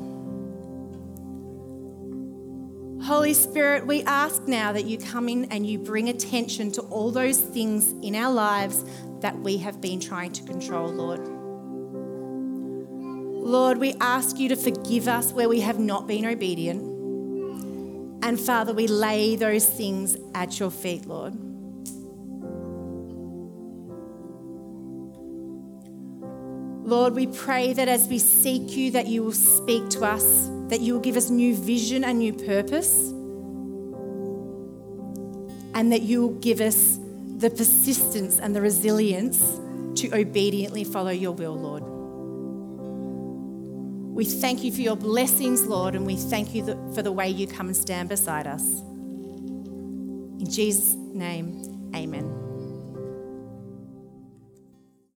Holy 3.06 3.34
Spirit, 3.34 3.88
we 3.88 4.04
ask 4.04 4.50
now 4.50 4.74
that 4.74 4.84
you 4.84 4.98
come 4.98 5.30
in 5.30 5.46
and 5.46 5.66
you 5.66 5.80
bring 5.80 6.10
attention 6.10 6.74
to 6.74 6.82
all 6.82 7.10
those 7.10 7.40
things 7.40 7.94
in 8.06 8.16
our 8.16 8.34
lives 8.34 8.84
that 9.22 9.40
we 9.40 9.56
have 9.58 9.80
been 9.80 10.02
trying 10.02 10.34
to 10.34 10.44
control, 10.44 10.90
Lord. 10.90 11.26
Lord, 13.48 13.78
we 13.78 13.94
ask 14.02 14.38
you 14.40 14.50
to 14.50 14.58
forgive 14.58 15.08
us 15.08 15.32
where 15.32 15.48
we 15.48 15.62
have 15.62 15.80
not 15.80 16.06
been 16.06 16.26
obedient. 16.26 16.87
And 18.28 18.38
Father, 18.38 18.74
we 18.74 18.88
lay 18.88 19.38
those 19.38 19.66
things 19.66 20.18
at 20.36 20.60
your 20.60 20.70
feet, 20.70 21.06
Lord. 21.06 21.34
Lord, 26.86 27.16
we 27.16 27.28
pray 27.28 27.72
that 27.72 27.88
as 27.88 28.10
we 28.10 28.20
seek 28.20 28.76
you, 28.76 28.92
that 28.92 29.08
you 29.08 29.24
will 29.24 29.32
speak 29.32 29.88
to 29.92 30.04
us, 30.04 30.50
that 30.68 30.82
you 30.82 30.96
will 30.96 31.00
give 31.00 31.16
us 31.16 31.30
new 31.30 31.56
vision 31.56 32.04
and 32.04 32.20
new 32.20 32.34
purpose, 32.34 33.12
and 35.74 35.90
that 35.94 36.02
you 36.02 36.28
will 36.28 36.40
give 36.42 36.60
us 36.60 37.00
the 37.38 37.50
persistence 37.50 38.40
and 38.40 38.54
the 38.54 38.60
resilience 38.62 39.40
to 40.02 40.14
obediently 40.14 40.84
follow 40.84 41.12
your 41.12 41.32
will, 41.32 41.56
Lord. 41.56 41.97
We 44.18 44.26
thank 44.26 44.64
you 44.64 44.72
for 44.72 44.82
your 44.82 44.96
blessings, 44.96 45.68
Lord, 45.68 45.94
and 45.94 46.04
we 46.04 46.16
thank 46.16 46.56
you 46.56 46.66
for 46.96 47.04
the 47.04 47.12
way 47.12 47.30
you 47.30 47.46
come 47.46 47.68
and 47.68 47.78
stand 47.78 48.10
beside 48.10 48.48
us. 48.48 48.64
In 50.40 50.48
Jesus' 50.50 50.96
name, 51.14 51.92
amen. 51.96 52.47